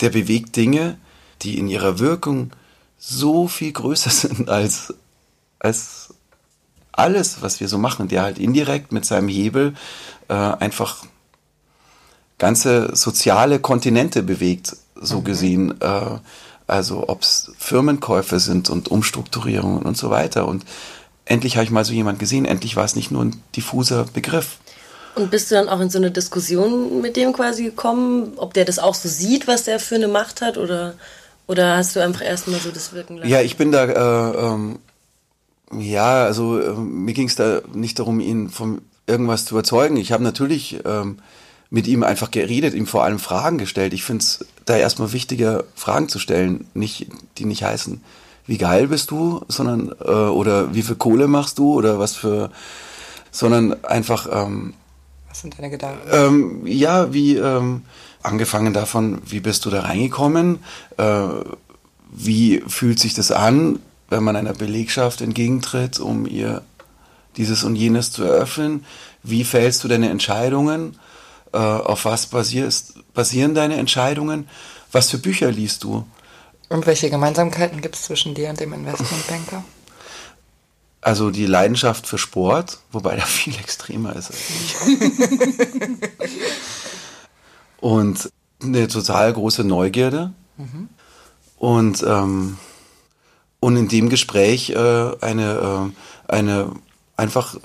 der 0.00 0.10
bewegt 0.10 0.54
Dinge, 0.54 0.96
die 1.42 1.58
in 1.58 1.68
ihrer 1.68 1.98
Wirkung 1.98 2.52
so 2.96 3.48
viel 3.48 3.72
größer 3.72 4.10
sind 4.28 4.48
als, 4.48 4.94
als 5.58 6.14
alles, 6.92 7.42
was 7.42 7.58
wir 7.58 7.68
so 7.68 7.76
machen, 7.76 8.06
der 8.06 8.22
halt 8.22 8.38
indirekt 8.38 8.92
mit 8.92 9.04
seinem 9.04 9.28
Hebel 9.28 9.74
äh, 10.28 10.34
einfach 10.34 11.04
ganze 12.38 12.94
soziale 12.94 13.58
Kontinente 13.58 14.22
bewegt, 14.22 14.76
so 14.94 15.18
mhm. 15.18 15.24
gesehen. 15.24 15.80
Äh, 15.80 16.18
also 16.68 17.08
ob 17.08 17.22
es 17.22 17.50
Firmenkäufe 17.58 18.38
sind 18.38 18.70
und 18.70 18.86
Umstrukturierungen 18.86 19.82
und 19.82 19.96
so 19.96 20.10
weiter. 20.10 20.46
Und 20.46 20.64
endlich 21.30 21.56
habe 21.56 21.64
ich 21.64 21.70
mal 21.70 21.84
so 21.84 21.92
jemand 21.92 22.18
gesehen, 22.18 22.44
endlich 22.44 22.76
war 22.76 22.84
es 22.84 22.96
nicht 22.96 23.10
nur 23.10 23.24
ein 23.24 23.42
diffuser 23.56 24.04
Begriff. 24.12 24.58
Und 25.14 25.30
bist 25.30 25.50
du 25.50 25.54
dann 25.54 25.68
auch 25.68 25.80
in 25.80 25.90
so 25.90 25.98
eine 25.98 26.10
Diskussion 26.10 27.00
mit 27.00 27.16
dem 27.16 27.32
quasi 27.32 27.64
gekommen, 27.64 28.32
ob 28.36 28.54
der 28.54 28.64
das 28.64 28.78
auch 28.78 28.94
so 28.94 29.08
sieht, 29.08 29.46
was 29.46 29.64
der 29.64 29.80
für 29.80 29.94
eine 29.94 30.08
Macht 30.08 30.40
hat, 30.40 30.58
oder, 30.58 30.94
oder 31.46 31.76
hast 31.76 31.96
du 31.96 32.00
einfach 32.00 32.22
erstmal 32.22 32.60
so 32.60 32.70
das 32.70 32.92
Wirken 32.92 33.16
lassen? 33.16 33.30
Ja, 33.30 33.40
ich 33.40 33.56
bin 33.56 33.72
da, 33.72 33.84
äh, 33.84 34.46
ähm, 34.46 34.78
ja, 35.72 36.24
also 36.24 36.60
äh, 36.60 36.72
mir 36.74 37.14
ging 37.14 37.28
es 37.28 37.36
da 37.36 37.62
nicht 37.72 37.98
darum, 37.98 38.20
ihn 38.20 38.50
von 38.50 38.82
irgendwas 39.06 39.44
zu 39.44 39.54
überzeugen. 39.54 39.96
Ich 39.96 40.12
habe 40.12 40.22
natürlich 40.22 40.80
ähm, 40.84 41.18
mit 41.70 41.86
ihm 41.86 42.02
einfach 42.02 42.30
geredet, 42.30 42.74
ihm 42.74 42.86
vor 42.86 43.04
allem 43.04 43.18
Fragen 43.18 43.58
gestellt. 43.58 43.92
Ich 43.92 44.04
finde 44.04 44.22
es 44.22 44.44
da 44.64 44.76
erstmal 44.76 45.12
wichtiger, 45.12 45.64
Fragen 45.74 46.08
zu 46.08 46.18
stellen, 46.18 46.66
nicht, 46.74 47.06
die 47.38 47.44
nicht 47.44 47.62
heißen, 47.62 48.00
wie 48.50 48.58
geil 48.58 48.88
bist 48.88 49.12
du, 49.12 49.42
sondern 49.46 49.92
äh, 50.04 50.10
oder 50.10 50.74
wie 50.74 50.82
viel 50.82 50.96
Kohle 50.96 51.28
machst 51.28 51.58
du 51.60 51.72
oder 51.72 52.00
was 52.00 52.16
für, 52.16 52.50
sondern 53.30 53.84
einfach. 53.84 54.26
Ähm, 54.28 54.74
was 55.28 55.42
sind 55.42 55.56
deine 55.56 55.70
Gedanken? 55.70 56.00
Ähm, 56.10 56.66
ja, 56.66 57.14
wie 57.14 57.36
ähm, 57.36 57.84
angefangen 58.24 58.74
davon, 58.74 59.22
wie 59.24 59.38
bist 59.38 59.66
du 59.66 59.70
da 59.70 59.82
reingekommen? 59.82 60.58
Äh, 60.96 61.28
wie 62.10 62.60
fühlt 62.66 62.98
sich 62.98 63.14
das 63.14 63.30
an, 63.30 63.78
wenn 64.08 64.24
man 64.24 64.34
einer 64.34 64.54
Belegschaft 64.54 65.20
entgegentritt, 65.20 66.00
um 66.00 66.26
ihr 66.26 66.62
dieses 67.36 67.62
und 67.62 67.76
jenes 67.76 68.10
zu 68.10 68.24
eröffnen? 68.24 68.84
Wie 69.22 69.44
fällst 69.44 69.84
du 69.84 69.86
deine 69.86 70.10
Entscheidungen? 70.10 70.98
Äh, 71.52 71.58
auf 71.58 72.04
was 72.04 72.26
basierst, 72.26 72.94
basieren 73.14 73.54
deine 73.54 73.76
Entscheidungen? 73.76 74.48
Was 74.90 75.10
für 75.10 75.18
Bücher 75.18 75.52
liest 75.52 75.84
du? 75.84 76.04
Und 76.70 76.86
welche 76.86 77.10
Gemeinsamkeiten 77.10 77.82
gibt 77.82 77.96
es 77.96 78.04
zwischen 78.04 78.34
dir 78.34 78.48
und 78.48 78.58
dem 78.58 78.72
Investmentbanker? 78.72 79.62
Also 81.02 81.30
die 81.30 81.46
Leidenschaft 81.46 82.06
für 82.06 82.16
Sport, 82.16 82.78
wobei 82.92 83.16
der 83.16 83.26
viel 83.26 83.54
extremer 83.56 84.16
ist 84.16 84.30
als 84.30 84.50
ich. 84.50 84.76
und 87.80 88.30
eine 88.62 88.88
total 88.88 89.32
große 89.32 89.64
Neugierde. 89.64 90.32
Mhm. 90.56 90.88
Und, 91.56 92.02
ähm, 92.02 92.58
und 93.60 93.76
in 93.76 93.88
dem 93.88 94.08
Gespräch 94.08 94.70
äh, 94.70 95.10
eine, 95.20 95.92
äh, 96.28 96.32
eine 96.32 96.72
einfach 97.16 97.56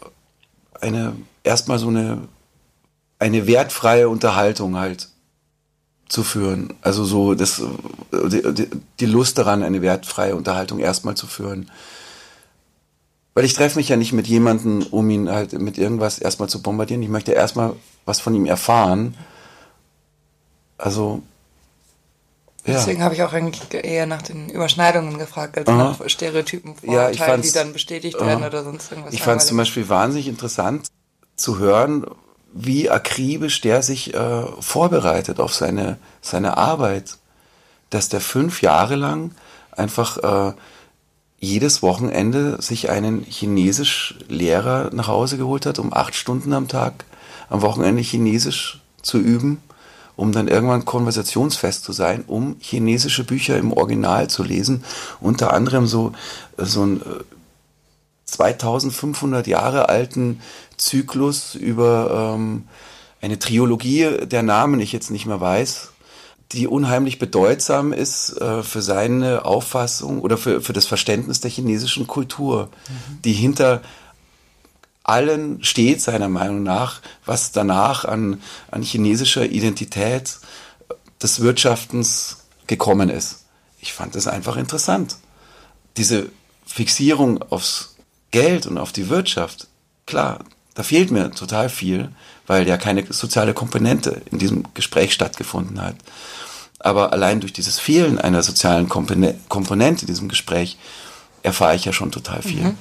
eine 0.81 1.15
erstmal 1.43 1.79
so 1.79 1.87
eine 1.87 2.27
eine 3.19 3.47
wertfreie 3.47 4.09
Unterhaltung 4.09 4.75
halt 4.75 5.09
zu 6.07 6.23
führen. 6.23 6.73
Also 6.81 7.03
so 7.03 7.33
das, 7.33 7.61
die, 8.11 8.69
die 8.99 9.05
Lust 9.05 9.37
daran, 9.37 9.63
eine 9.63 9.81
wertfreie 9.81 10.35
Unterhaltung 10.35 10.79
erstmal 10.79 11.15
zu 11.15 11.27
führen. 11.27 11.71
Weil 13.33 13.45
ich 13.45 13.53
treffe 13.53 13.77
mich 13.77 13.89
ja 13.89 13.97
nicht 13.97 14.13
mit 14.13 14.27
jemandem, 14.27 14.83
um 14.91 15.09
ihn 15.09 15.29
halt 15.29 15.53
mit 15.53 15.77
irgendwas 15.77 16.19
erstmal 16.19 16.47
zu 16.47 16.61
bombardieren. 16.61 17.03
Ich 17.03 17.09
möchte 17.09 17.33
erstmal 17.33 17.73
was 18.05 18.19
von 18.19 18.33
ihm 18.33 18.45
erfahren. 18.45 19.15
Also. 20.77 21.21
Ja. 22.65 22.73
Deswegen 22.75 23.03
habe 23.03 23.13
ich 23.13 23.21
auch 23.21 23.33
eigentlich 23.33 23.61
eher 23.73 24.07
nach 24.07 24.21
den 24.21 24.49
Überschneidungen 24.49 25.19
gefragt, 25.19 25.57
als 25.57 25.67
Aha. 25.67 25.75
nach 25.99 26.09
Stereotypen, 26.09 26.75
Vorurteilen, 26.75 27.17
ja, 27.17 27.37
die 27.37 27.51
dann 27.51 27.73
bestätigt 27.73 28.19
werden 28.19 28.43
oder 28.43 28.63
sonst 28.63 28.91
irgendwas. 28.91 29.13
Ich 29.13 29.21
fand 29.21 29.41
es 29.41 29.47
zum 29.47 29.57
Beispiel 29.57 29.87
wahnsinnig 29.87 30.27
interessant 30.27 30.87
zu 31.35 31.59
hören, 31.59 32.05
wie 32.57 32.89
akribisch 32.89 33.59
der 33.59 33.83
sich 33.83 34.13
äh, 34.13 34.45
vorbereitet 34.61 35.41
auf 35.41 35.53
seine, 35.53 35.97
seine 36.21 36.57
Arbeit. 36.57 37.17
Dass 37.89 38.09
der 38.09 38.21
fünf 38.21 38.61
Jahre 38.61 38.95
lang 38.95 39.31
einfach 39.71 40.17
äh, 40.17 40.53
jedes 41.37 41.83
Wochenende 41.83 42.61
sich 42.61 42.89
einen 42.89 43.23
Chinesisch-Lehrer 43.23 44.89
nach 44.93 45.09
Hause 45.09 45.37
geholt 45.37 45.65
hat, 45.65 45.79
um 45.79 45.93
acht 45.93 46.15
Stunden 46.15 46.53
am 46.53 46.67
Tag 46.69 47.05
am 47.49 47.61
Wochenende 47.61 48.01
Chinesisch 48.01 48.81
zu 49.01 49.19
üben, 49.19 49.61
um 50.15 50.31
dann 50.31 50.47
irgendwann 50.47 50.85
konversationsfest 50.85 51.83
zu 51.83 51.91
sein, 51.91 52.23
um 52.25 52.55
chinesische 52.59 53.25
Bücher 53.25 53.57
im 53.57 53.73
Original 53.73 54.29
zu 54.29 54.43
lesen. 54.43 54.85
Unter 55.19 55.53
anderem 55.53 55.87
so, 55.87 56.13
so 56.57 56.85
ein 56.85 57.01
2500 58.25 59.45
äh, 59.45 59.49
Jahre 59.49 59.89
alten 59.89 60.41
Zyklus 60.77 61.55
über 61.55 62.35
ähm, 62.35 62.67
eine 63.21 63.39
Trilogie, 63.39 64.25
der 64.25 64.43
Namen 64.43 64.79
ich 64.79 64.91
jetzt 64.91 65.11
nicht 65.11 65.25
mehr 65.25 65.41
weiß, 65.41 65.89
die 66.51 66.67
unheimlich 66.67 67.19
bedeutsam 67.19 67.91
ist 67.91 68.39
äh, 68.39 68.61
für 68.63 68.81
seine 68.81 69.45
Auffassung 69.45 70.21
oder 70.21 70.37
für, 70.37 70.61
für 70.61 70.73
das 70.73 70.85
Verständnis 70.85 71.41
der 71.41 71.51
chinesischen 71.51 72.07
Kultur, 72.07 72.69
mhm. 72.87 73.21
die 73.23 73.33
hinter 73.33 73.81
allen 75.03 75.63
steht, 75.63 76.01
seiner 76.01 76.29
Meinung 76.29 76.63
nach, 76.63 77.01
was 77.25 77.51
danach 77.51 78.05
an, 78.05 78.41
an 78.71 78.81
chinesischer 78.81 79.45
Identität 79.45 80.39
des 81.21 81.41
Wirtschaftens 81.41 82.45
gekommen 82.67 83.09
ist. 83.09 83.45
Ich 83.79 83.93
fand 83.93 84.15
das 84.15 84.27
einfach 84.27 84.57
interessant. 84.57 85.17
Diese 85.97 86.29
Fixierung 86.65 87.41
aufs 87.51 87.95
Geld 88.31 88.65
und 88.65 88.77
auf 88.77 88.91
die 88.91 89.09
Wirtschaft, 89.09 89.67
klar, 90.05 90.39
da 90.75 90.83
fehlt 90.83 91.09
mir 91.09 91.31
total 91.31 91.69
viel, 91.69 92.09
weil 92.45 92.67
ja 92.67 92.77
keine 92.77 93.05
soziale 93.11 93.53
Komponente 93.53 94.21
in 94.31 94.37
diesem 94.37 94.63
Gespräch 94.73 95.13
stattgefunden 95.13 95.81
hat. 95.81 95.95
Aber 96.79 97.13
allein 97.13 97.39
durch 97.39 97.53
dieses 97.53 97.79
Fehlen 97.79 98.19
einer 98.19 98.43
sozialen 98.43 98.87
Komponente 98.89 100.01
in 100.01 100.07
diesem 100.07 100.27
Gespräch 100.27 100.77
erfahre 101.41 101.75
ich 101.75 101.85
ja 101.85 101.93
schon 101.93 102.11
total 102.11 102.41
viel. 102.41 102.61
Mhm. 102.61 102.77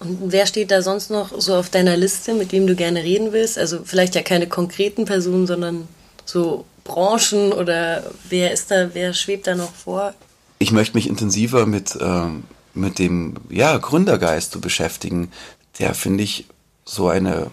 Und 0.00 0.32
wer 0.32 0.46
steht 0.46 0.70
da 0.70 0.80
sonst 0.80 1.10
noch 1.10 1.32
so 1.40 1.56
auf 1.56 1.70
deiner 1.70 1.96
Liste, 1.96 2.34
mit 2.34 2.52
dem 2.52 2.66
du 2.68 2.76
gerne 2.76 3.02
reden 3.02 3.32
willst? 3.32 3.58
Also 3.58 3.80
vielleicht 3.84 4.14
ja 4.14 4.22
keine 4.22 4.46
konkreten 4.46 5.06
Personen, 5.06 5.46
sondern 5.46 5.88
so 6.24 6.66
Branchen 6.84 7.52
oder 7.52 8.04
wer 8.28 8.52
ist 8.52 8.70
da, 8.70 8.90
wer 8.94 9.12
schwebt 9.12 9.46
da 9.46 9.56
noch 9.56 9.72
vor? 9.72 10.14
Ich 10.60 10.70
möchte 10.70 10.96
mich 10.96 11.08
intensiver 11.08 11.66
mit, 11.66 11.96
äh, 11.96 12.26
mit 12.74 12.98
dem 12.98 13.34
ja, 13.48 13.76
Gründergeist 13.76 14.52
zu 14.52 14.60
beschäftigen, 14.60 15.32
der, 15.78 15.94
finde 15.94 16.22
ich, 16.24 16.46
so 16.88 17.08
eine, 17.08 17.50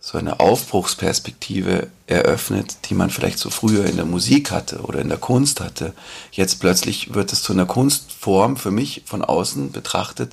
so 0.00 0.18
eine 0.18 0.40
Aufbruchsperspektive 0.40 1.88
eröffnet, 2.08 2.76
die 2.86 2.94
man 2.94 3.10
vielleicht 3.10 3.38
so 3.38 3.48
früher 3.48 3.86
in 3.86 3.96
der 3.96 4.04
Musik 4.04 4.50
hatte 4.50 4.80
oder 4.80 5.00
in 5.00 5.08
der 5.08 5.18
Kunst 5.18 5.60
hatte. 5.60 5.94
Jetzt 6.32 6.58
plötzlich 6.58 7.14
wird 7.14 7.32
es 7.32 7.42
zu 7.42 7.52
einer 7.52 7.66
Kunstform 7.66 8.56
für 8.56 8.72
mich 8.72 9.02
von 9.06 9.22
außen 9.22 9.70
betrachtet, 9.70 10.32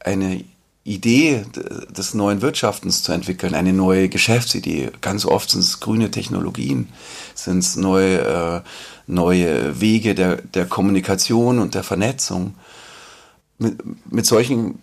eine 0.00 0.44
Idee 0.82 1.46
des 1.88 2.12
neuen 2.12 2.42
Wirtschaftens 2.42 3.02
zu 3.04 3.12
entwickeln, 3.12 3.54
eine 3.54 3.72
neue 3.72 4.08
Geschäftsidee. 4.08 4.90
Ganz 5.00 5.24
oft 5.24 5.48
sind 5.48 5.60
es 5.60 5.80
grüne 5.80 6.10
Technologien, 6.10 6.88
sind 7.34 7.60
es 7.60 7.76
neue, 7.76 8.18
äh, 8.18 8.60
neue 9.06 9.80
Wege 9.80 10.14
der, 10.14 10.36
der 10.42 10.66
Kommunikation 10.66 11.60
und 11.60 11.74
der 11.74 11.84
Vernetzung. 11.84 12.54
Mit, 13.58 13.78
mit 14.12 14.26
solchen 14.26 14.80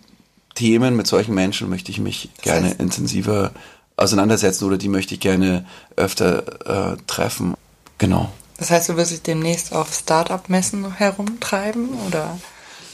Themen, 0.54 0.96
mit 0.96 1.06
solchen 1.06 1.34
Menschen 1.34 1.68
möchte 1.68 1.90
ich 1.90 1.98
mich 1.98 2.30
das 2.36 2.44
gerne 2.44 2.68
heißt, 2.68 2.80
intensiver 2.80 3.52
auseinandersetzen 3.96 4.64
oder 4.64 4.78
die 4.78 4.88
möchte 4.88 5.14
ich 5.14 5.20
gerne 5.20 5.66
öfter 5.96 6.92
äh, 6.92 6.96
treffen. 7.06 7.54
Genau. 7.98 8.30
Das 8.58 8.70
heißt, 8.70 8.88
du 8.88 8.96
wirst 8.96 9.12
dich 9.12 9.22
demnächst 9.22 9.72
auf 9.72 9.92
Startup-Messen 9.92 10.96
herumtreiben 10.96 11.88
oder? 12.06 12.38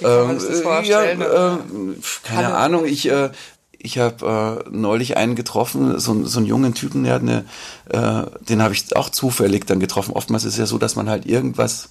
Ähm, 0.01 0.39
ja, 0.85 1.03
äh, 1.03 1.59
keine 2.23 2.55
Ahnung. 2.55 2.87
Ich, 2.87 3.09
äh, 3.11 3.31
ich 3.79 3.99
habe 3.99 4.65
äh, 4.67 4.71
neulich 4.71 5.17
einen 5.17 5.35
getroffen, 5.35 5.99
so, 5.99 6.25
so 6.25 6.39
einen 6.39 6.47
jungen 6.47 6.75
Typen, 6.75 7.05
der 7.05 7.15
hat 7.15 7.23
eine, 7.23 7.45
äh, 7.89 8.31
den 8.45 8.63
habe 8.63 8.75
ich 8.75 8.95
auch 8.97 9.09
zufällig 9.09 9.67
dann 9.67 9.81
getroffen. 9.81 10.13
Oftmals 10.13 10.45
ist 10.45 10.55
es 10.55 10.59
ja 10.59 10.67
so, 10.67 10.79
dass 10.79 10.97
man 10.97 11.09
halt 11.09 11.27
irgendwas 11.27 11.91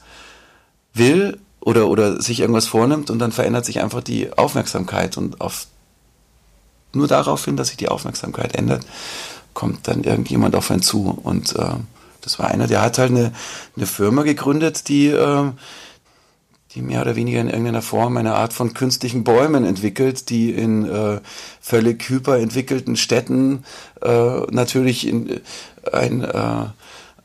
will 0.94 1.40
oder, 1.68 1.90
oder 1.90 2.22
sich 2.22 2.40
irgendwas 2.40 2.66
vornimmt 2.66 3.10
und 3.10 3.20
dann 3.20 3.34
verändert 3.34 3.66
sich 3.66 3.82
einfach 3.82 4.02
die 4.02 4.32
Aufmerksamkeit 4.32 5.18
und 5.18 5.42
auf 5.42 5.68
nur 6.94 7.10
darauf 7.10 7.44
hin, 7.44 7.58
dass 7.58 7.68
sich 7.68 7.76
die 7.76 7.90
Aufmerksamkeit 7.90 8.56
ändert, 8.56 8.86
kommt 9.54 9.86
dann 9.90 10.06
irgendjemand 10.06 10.56
auf 10.56 10.72
einen 10.72 10.82
zu. 10.82 11.20
Und 11.22 11.58
äh, 11.58 11.76
das 12.22 12.40
war 12.40 12.48
einer, 12.48 12.68
der 12.68 12.82
hat 12.82 12.98
halt 12.98 13.12
eine, 13.12 13.34
eine 13.76 13.86
Firma 13.86 14.24
gegründet, 14.24 14.88
die 14.88 15.08
äh, 15.08 15.52
die 16.74 16.82
mehr 16.82 17.02
oder 17.02 17.18
weniger 17.18 17.42
in 17.42 17.50
irgendeiner 17.50 17.82
Form 17.82 18.16
eine 18.16 18.36
Art 18.36 18.54
von 18.54 18.74
künstlichen 18.74 19.26
Bäumen 19.26 19.66
entwickelt, 19.66 20.30
die 20.30 20.52
in 20.52 20.86
äh, 20.86 21.20
völlig 21.60 22.08
hyperentwickelten 22.08 22.96
Städten 22.96 23.66
äh, 24.02 24.40
natürlich 24.52 25.06
in, 25.06 25.42
ein, 25.92 26.24
äh, 26.24 26.66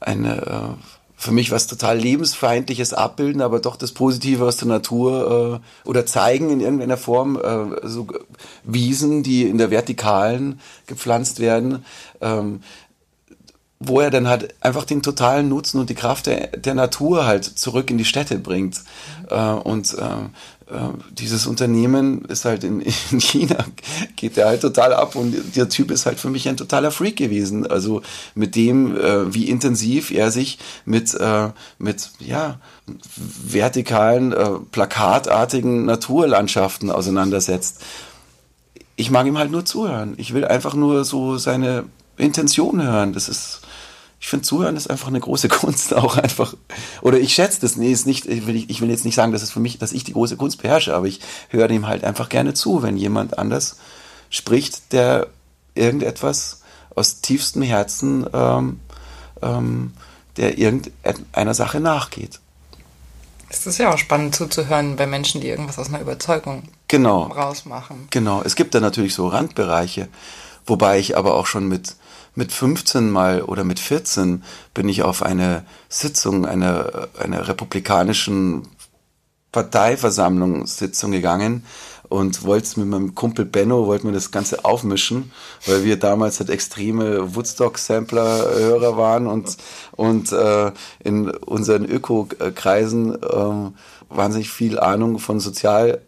eine 0.00 0.36
äh, 0.42 1.01
für 1.22 1.30
mich 1.30 1.52
was 1.52 1.68
total 1.68 1.98
lebensfeindliches 1.98 2.94
abbilden, 2.94 3.42
aber 3.42 3.60
doch 3.60 3.76
das 3.76 3.92
Positive 3.92 4.44
aus 4.44 4.56
der 4.56 4.66
Natur 4.66 5.62
äh, 5.62 5.88
oder 5.88 6.04
zeigen 6.04 6.50
in 6.50 6.60
irgendeiner 6.60 6.96
Form 6.96 7.36
äh, 7.36 7.86
so 7.86 8.08
Wiesen, 8.64 9.22
die 9.22 9.44
in 9.44 9.56
der 9.56 9.70
Vertikalen 9.70 10.58
gepflanzt 10.88 11.38
werden. 11.38 11.84
Ähm, 12.20 12.60
wo 13.84 14.00
er 14.00 14.10
dann 14.10 14.28
halt 14.28 14.54
einfach 14.60 14.84
den 14.84 15.02
totalen 15.02 15.48
Nutzen 15.48 15.80
und 15.80 15.90
die 15.90 15.94
Kraft 15.94 16.26
der, 16.26 16.48
der 16.48 16.74
Natur 16.74 17.26
halt 17.26 17.44
zurück 17.44 17.90
in 17.90 17.98
die 17.98 18.04
Städte 18.04 18.38
bringt. 18.38 18.80
Äh, 19.28 19.36
und 19.36 19.94
äh, 19.94 20.28
dieses 21.10 21.46
Unternehmen 21.46 22.24
ist 22.26 22.44
halt 22.44 22.64
in, 22.64 22.80
in 23.10 23.20
China, 23.20 23.64
geht 24.16 24.36
der 24.36 24.46
halt 24.46 24.60
total 24.60 24.92
ab 24.92 25.16
und 25.16 25.56
der 25.56 25.68
Typ 25.68 25.90
ist 25.90 26.06
halt 26.06 26.18
für 26.18 26.30
mich 26.30 26.48
ein 26.48 26.56
totaler 26.56 26.90
Freak 26.90 27.16
gewesen. 27.16 27.66
Also 27.66 28.02
mit 28.34 28.54
dem, 28.56 28.96
äh, 28.96 29.34
wie 29.34 29.48
intensiv 29.48 30.10
er 30.10 30.30
sich 30.30 30.58
mit, 30.84 31.14
äh, 31.14 31.50
mit 31.78 32.10
ja, 32.20 32.58
vertikalen, 33.16 34.32
äh, 34.32 34.50
plakatartigen 34.70 35.84
Naturlandschaften 35.84 36.90
auseinandersetzt. 36.90 37.80
Ich 38.96 39.10
mag 39.10 39.26
ihm 39.26 39.38
halt 39.38 39.50
nur 39.50 39.64
zuhören. 39.64 40.14
Ich 40.16 40.34
will 40.34 40.44
einfach 40.44 40.74
nur 40.74 41.04
so 41.04 41.38
seine 41.38 41.84
Intention 42.16 42.82
hören. 42.82 43.12
Das 43.12 43.28
ist 43.28 43.61
ich 44.22 44.28
finde, 44.28 44.46
Zuhören 44.46 44.76
ist 44.76 44.88
einfach 44.88 45.08
eine 45.08 45.18
große 45.18 45.48
Kunst, 45.48 45.92
auch 45.94 46.16
einfach. 46.16 46.54
Oder 47.02 47.18
ich 47.18 47.34
schätze 47.34 47.60
das. 47.60 47.76
Nee, 47.76 47.90
ist 47.90 48.06
nicht, 48.06 48.24
ich 48.26 48.46
will, 48.46 48.54
ich 48.54 48.80
will 48.80 48.88
jetzt 48.88 49.04
nicht 49.04 49.16
sagen, 49.16 49.32
dass 49.32 49.42
es 49.42 49.50
für 49.50 49.58
mich, 49.58 49.78
dass 49.78 49.90
ich 49.90 50.04
die 50.04 50.12
große 50.12 50.36
Kunst 50.36 50.62
beherrsche, 50.62 50.94
aber 50.94 51.06
ich 51.06 51.18
höre 51.48 51.66
dem 51.66 51.88
halt 51.88 52.04
einfach 52.04 52.28
gerne 52.28 52.54
zu, 52.54 52.84
wenn 52.84 52.96
jemand 52.96 53.36
anders 53.36 53.78
spricht, 54.30 54.92
der 54.92 55.26
irgendetwas 55.74 56.62
aus 56.94 57.20
tiefstem 57.20 57.62
Herzen, 57.62 58.24
ähm, 58.32 58.78
ähm, 59.42 59.92
der 60.36 60.56
irgendeiner 60.56 61.54
Sache 61.54 61.80
nachgeht. 61.80 62.38
Es 63.48 63.66
ist 63.66 63.78
ja 63.78 63.92
auch 63.92 63.98
spannend 63.98 64.36
zuzuhören 64.36 64.94
bei 64.94 65.08
Menschen, 65.08 65.40
die 65.40 65.48
irgendwas 65.48 65.80
aus 65.80 65.88
einer 65.88 66.00
Überzeugung 66.00 66.68
genau. 66.86 67.24
rausmachen. 67.24 68.06
Genau. 68.10 68.40
Es 68.44 68.54
gibt 68.54 68.74
da 68.76 68.80
natürlich 68.80 69.14
so 69.14 69.26
Randbereiche, 69.26 70.08
wobei 70.64 71.00
ich 71.00 71.16
aber 71.16 71.34
auch 71.34 71.46
schon 71.46 71.66
mit 71.66 71.96
mit 72.34 72.52
15 72.52 73.10
mal 73.10 73.42
oder 73.42 73.64
mit 73.64 73.78
14 73.78 74.42
bin 74.74 74.88
ich 74.88 75.02
auf 75.02 75.22
eine 75.22 75.64
Sitzung 75.88 76.46
einer, 76.46 77.08
einer 77.18 77.48
republikanischen 77.48 78.68
Parteiversammlungssitzung 79.52 81.12
gegangen 81.12 81.64
und 82.08 82.44
wollte 82.44 82.80
mit 82.80 82.88
meinem 82.88 83.14
Kumpel 83.14 83.44
Benno, 83.44 83.86
wollten 83.86 84.08
wir 84.08 84.12
das 84.12 84.30
Ganze 84.30 84.64
aufmischen, 84.64 85.32
weil 85.66 85.84
wir 85.84 85.98
damals 85.98 86.40
halt 86.40 86.50
extreme 86.50 87.34
Woodstock-Sampler-Hörer 87.34 88.96
waren 88.96 89.26
und, 89.26 89.56
und 89.92 90.32
äh, 90.32 90.72
in 91.02 91.30
unseren 91.30 91.84
Öko-Kreisen 91.84 93.14
äh, 93.14 93.70
wahnsinnig 94.10 94.50
viel 94.50 94.78
Ahnung 94.78 95.18
von 95.18 95.40
Sozial 95.40 96.02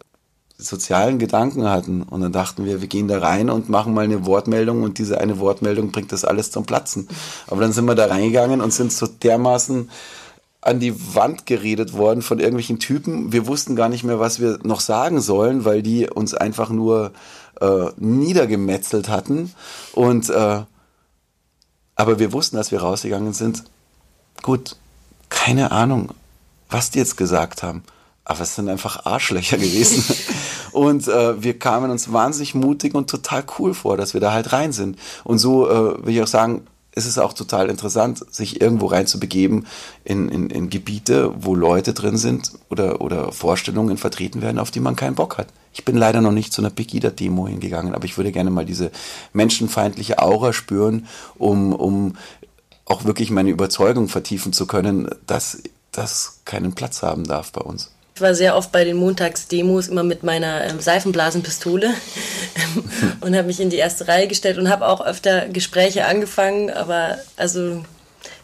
sozialen 0.57 1.19
Gedanken 1.19 1.69
hatten. 1.69 2.03
Und 2.03 2.21
dann 2.21 2.31
dachten 2.31 2.65
wir, 2.65 2.81
wir 2.81 2.87
gehen 2.87 3.07
da 3.07 3.19
rein 3.19 3.49
und 3.49 3.69
machen 3.69 3.93
mal 3.93 4.05
eine 4.05 4.25
Wortmeldung 4.25 4.83
und 4.83 4.97
diese 4.97 5.19
eine 5.19 5.39
Wortmeldung 5.39 5.91
bringt 5.91 6.11
das 6.11 6.25
alles 6.25 6.51
zum 6.51 6.65
Platzen. 6.65 7.07
Aber 7.47 7.61
dann 7.61 7.73
sind 7.73 7.85
wir 7.85 7.95
da 7.95 8.05
reingegangen 8.05 8.61
und 8.61 8.71
sind 8.71 8.91
so 8.91 9.07
dermaßen 9.07 9.89
an 10.61 10.79
die 10.79 11.15
Wand 11.15 11.45
geredet 11.45 11.93
worden 11.93 12.21
von 12.21 12.39
irgendwelchen 12.39 12.79
Typen. 12.79 13.31
Wir 13.31 13.47
wussten 13.47 13.75
gar 13.75 13.89
nicht 13.89 14.03
mehr, 14.03 14.19
was 14.19 14.39
wir 14.39 14.59
noch 14.63 14.79
sagen 14.79 15.21
sollen, 15.21 15.65
weil 15.65 15.83
die 15.83 16.09
uns 16.09 16.33
einfach 16.33 16.69
nur 16.69 17.11
äh, 17.61 17.87
niedergemetzelt 17.97 19.09
hatten. 19.09 19.53
Und 19.93 20.29
äh, 20.29 20.61
aber 21.97 22.19
wir 22.19 22.33
wussten, 22.33 22.57
als 22.57 22.71
wir 22.71 22.81
rausgegangen 22.81 23.33
sind, 23.33 23.63
gut, 24.41 24.75
keine 25.29 25.71
Ahnung, 25.71 26.09
was 26.69 26.91
die 26.91 26.99
jetzt 26.99 27.15
gesagt 27.15 27.63
haben 27.63 27.83
aber 28.25 28.41
es 28.41 28.55
sind 28.55 28.67
einfach 28.67 29.05
Arschlöcher 29.05 29.57
gewesen. 29.57 30.03
und 30.75 31.07
äh, 31.07 31.41
wir 31.41 31.57
kamen 31.57 31.89
uns 31.89 32.11
wahnsinnig 32.11 32.53
mutig 32.53 32.93
und 32.95 33.09
total 33.09 33.43
cool 33.57 33.73
vor, 33.73 33.95
dass 33.95 34.13
wir 34.13 34.21
da 34.21 34.33
halt 34.33 34.51
rein 34.51 34.73
sind. 34.73 34.99
Und 35.23 35.39
so 35.39 35.69
äh, 35.69 36.05
will 36.05 36.13
ich 36.13 36.21
auch 36.21 36.27
sagen, 36.27 36.67
es 36.91 37.05
ist 37.05 37.17
auch 37.17 37.33
total 37.33 37.69
interessant, 37.69 38.25
sich 38.33 38.61
irgendwo 38.61 38.87
reinzubegeben 38.87 39.67
in, 40.03 40.29
in, 40.29 40.49
in 40.49 40.69
Gebiete, 40.69 41.31
wo 41.37 41.55
Leute 41.55 41.93
drin 41.93 42.17
sind 42.17 42.51
oder, 42.69 43.01
oder 43.01 43.31
Vorstellungen 43.31 43.97
vertreten 43.97 44.41
werden, 44.41 44.59
auf 44.59 44.71
die 44.71 44.79
man 44.79 44.95
keinen 44.95 45.15
Bock 45.15 45.37
hat. 45.37 45.47
Ich 45.73 45.83
bin 45.83 45.97
leider 45.97 46.21
noch 46.21 46.31
nicht 46.31 46.53
zu 46.53 46.61
einer 46.61 46.69
Pegida-Demo 46.69 47.47
hingegangen, 47.47 47.93
aber 47.95 48.05
ich 48.05 48.17
würde 48.17 48.31
gerne 48.31 48.49
mal 48.49 48.65
diese 48.65 48.91
menschenfeindliche 49.33 50.19
Aura 50.19 50.53
spüren, 50.53 51.07
um, 51.37 51.73
um 51.73 52.15
auch 52.85 53.03
wirklich 53.03 53.29
meine 53.29 53.49
Überzeugung 53.49 54.07
vertiefen 54.07 54.53
zu 54.53 54.67
können, 54.67 55.09
dass 55.25 55.63
das 55.91 56.41
keinen 56.45 56.75
Platz 56.75 57.01
haben 57.01 57.23
darf 57.25 57.51
bei 57.51 57.61
uns. 57.61 57.94
Ich 58.17 58.21
war 58.21 58.33
sehr 58.33 58.55
oft 58.55 58.71
bei 58.71 58.85
den 58.85 58.95
Montagsdemos 58.95 59.89
immer 59.89 60.03
mit 60.03 60.23
meiner 60.23 60.63
ähm, 60.63 60.79
Seifenblasenpistole 60.79 61.93
und 63.19 63.35
habe 63.35 63.47
mich 63.47 63.59
in 63.59 63.69
die 63.69 63.75
erste 63.75 64.07
Reihe 64.07 64.29
gestellt 64.29 64.57
und 64.57 64.69
habe 64.69 64.87
auch 64.87 65.05
öfter 65.05 65.49
Gespräche 65.49 66.05
angefangen, 66.05 66.69
aber 66.69 67.17
also 67.35 67.83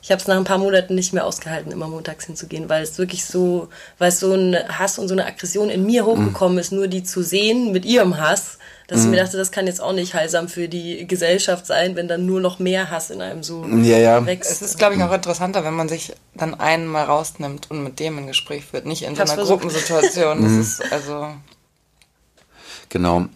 ich 0.01 0.11
habe 0.11 0.19
es 0.19 0.27
nach 0.27 0.35
ein 0.35 0.43
paar 0.43 0.57
Monaten 0.57 0.93
nicht 0.93 1.13
mehr 1.13 1.25
ausgehalten, 1.25 1.71
immer 1.71 1.87
montags 1.87 2.25
hinzugehen, 2.25 2.67
weil 2.67 2.83
es 2.83 2.97
wirklich 2.97 3.23
so, 3.23 3.69
weil 3.97 4.09
es 4.09 4.19
so 4.19 4.33
ein 4.33 4.57
Hass 4.77 4.99
und 4.99 5.07
so 5.07 5.13
eine 5.13 5.25
Aggression 5.25 5.69
in 5.69 5.85
mir 5.85 6.05
hochgekommen 6.05 6.57
ist, 6.57 6.73
nur 6.73 6.89
die 6.89 7.03
zu 7.03 7.23
sehen 7.23 7.71
mit 7.71 7.85
ihrem 7.85 8.17
Hass 8.17 8.57
dass 8.91 8.99
mhm. 8.99 9.05
ich 9.05 9.11
mir 9.11 9.21
mhm. 9.21 9.25
dachte, 9.25 9.37
das 9.37 9.51
kann 9.53 9.67
jetzt 9.67 9.81
auch 9.81 9.93
nicht 9.93 10.13
heilsam 10.13 10.49
für 10.49 10.67
die 10.67 11.07
Gesellschaft 11.07 11.65
sein, 11.65 11.95
wenn 11.95 12.09
dann 12.09 12.25
nur 12.25 12.41
noch 12.41 12.59
mehr 12.59 12.89
Hass 12.89 13.09
in 13.09 13.21
einem 13.21 13.41
so 13.41 13.65
ja, 13.65 13.97
ja. 13.97 14.25
wächst. 14.25 14.51
Es 14.51 14.61
ist, 14.61 14.77
glaube 14.77 14.95
ich, 14.95 15.01
auch 15.01 15.13
interessanter, 15.13 15.63
wenn 15.63 15.73
man 15.73 15.87
sich 15.87 16.13
dann 16.35 16.59
einen 16.59 16.87
mal 16.87 17.05
rausnimmt 17.05 17.71
und 17.71 17.85
mit 17.85 18.01
dem 18.01 18.17
ein 18.17 18.27
Gespräch 18.27 18.65
führt, 18.65 18.85
nicht 18.85 19.03
in 19.03 19.15
so 19.15 19.21
einer 19.21 19.33
versucht. 19.33 19.61
Gruppensituation. 19.61 20.41
Das 20.41 20.51
mhm. 20.51 20.61
ist 20.61 20.91
also. 20.91 21.29
Genau. 22.89 23.27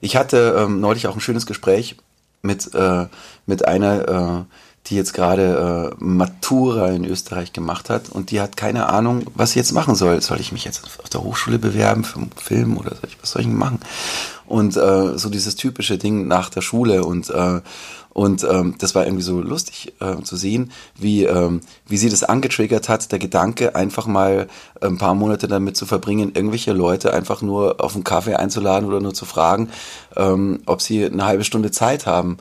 Ich 0.00 0.16
hatte 0.16 0.56
ähm, 0.58 0.80
neulich 0.80 1.06
auch 1.06 1.14
ein 1.14 1.20
schönes 1.20 1.46
Gespräch 1.46 1.94
mit, 2.42 2.74
äh, 2.74 3.06
mit 3.46 3.64
einer, 3.64 4.46
äh, 4.48 4.54
die 4.86 4.96
jetzt 4.96 5.14
gerade 5.14 5.92
äh, 5.98 6.04
Matura 6.04 6.88
in 6.88 7.04
Österreich 7.04 7.52
gemacht 7.52 7.90
hat 7.90 8.08
und 8.08 8.30
die 8.30 8.40
hat 8.40 8.56
keine 8.56 8.88
Ahnung, 8.88 9.24
was 9.34 9.52
sie 9.52 9.58
jetzt 9.58 9.72
machen 9.72 9.94
soll. 9.94 10.20
Soll 10.20 10.40
ich 10.40 10.52
mich 10.52 10.64
jetzt 10.64 10.84
auf 10.84 11.08
der 11.08 11.22
Hochschule 11.22 11.58
bewerben 11.58 12.04
für 12.04 12.18
einen 12.18 12.30
Film 12.36 12.76
oder 12.76 12.90
soll 12.90 13.08
ich, 13.08 13.18
was 13.20 13.32
soll 13.32 13.42
ich 13.42 13.48
machen? 13.48 13.80
Und 14.46 14.76
äh, 14.76 15.18
so 15.18 15.28
dieses 15.28 15.56
typische 15.56 15.98
Ding 15.98 16.28
nach 16.28 16.50
der 16.50 16.60
Schule 16.60 17.04
und 17.04 17.30
äh, 17.30 17.60
und 18.16 18.44
ähm, 18.44 18.76
das 18.78 18.94
war 18.94 19.04
irgendwie 19.04 19.22
so 19.22 19.42
lustig 19.42 19.92
äh, 20.00 20.22
zu 20.22 20.36
sehen, 20.36 20.72
wie, 20.98 21.24
ähm, 21.24 21.60
wie 21.86 21.98
sie 21.98 22.08
das 22.08 22.24
angetriggert 22.24 22.88
hat, 22.88 23.12
der 23.12 23.18
Gedanke, 23.18 23.74
einfach 23.74 24.06
mal 24.06 24.48
ein 24.80 24.96
paar 24.96 25.14
Monate 25.14 25.48
damit 25.48 25.76
zu 25.76 25.84
verbringen, 25.84 26.32
irgendwelche 26.34 26.72
Leute 26.72 27.12
einfach 27.12 27.42
nur 27.42 27.78
auf 27.78 27.94
einen 27.94 28.04
Kaffee 28.04 28.34
einzuladen 28.36 28.88
oder 28.88 29.02
nur 29.02 29.12
zu 29.12 29.26
fragen, 29.26 29.68
ähm, 30.16 30.60
ob 30.64 30.80
sie 30.80 31.04
eine 31.04 31.26
halbe 31.26 31.44
Stunde 31.44 31.70
Zeit 31.72 32.06
haben 32.06 32.38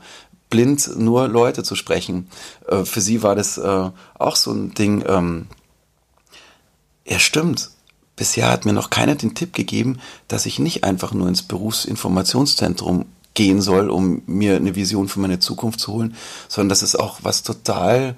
blind 0.55 0.97
nur 0.97 1.27
Leute 1.27 1.63
zu 1.63 1.75
sprechen. 1.75 2.29
Äh, 2.67 2.85
für 2.85 3.01
sie 3.01 3.23
war 3.23 3.35
das 3.35 3.57
äh, 3.57 3.89
auch 4.17 4.35
so 4.37 4.53
ein 4.53 4.73
Ding. 4.73 5.03
Ähm, 5.05 5.47
ja, 7.05 7.19
stimmt. 7.19 7.71
Bisher 8.15 8.49
hat 8.49 8.63
mir 8.63 8.71
noch 8.71 8.89
keiner 8.89 9.15
den 9.15 9.35
Tipp 9.35 9.51
gegeben, 9.51 9.99
dass 10.29 10.45
ich 10.45 10.57
nicht 10.57 10.85
einfach 10.85 11.13
nur 11.13 11.27
ins 11.27 11.43
Berufsinformationszentrum 11.43 13.05
gehen 13.33 13.61
soll, 13.61 13.89
um 13.89 14.21
mir 14.27 14.55
eine 14.55 14.75
Vision 14.75 15.09
für 15.09 15.19
meine 15.19 15.39
Zukunft 15.39 15.81
zu 15.81 15.91
holen, 15.91 16.15
sondern 16.47 16.69
dass 16.69 16.83
es 16.83 16.95
auch 16.95 17.19
was 17.23 17.43
total 17.43 18.15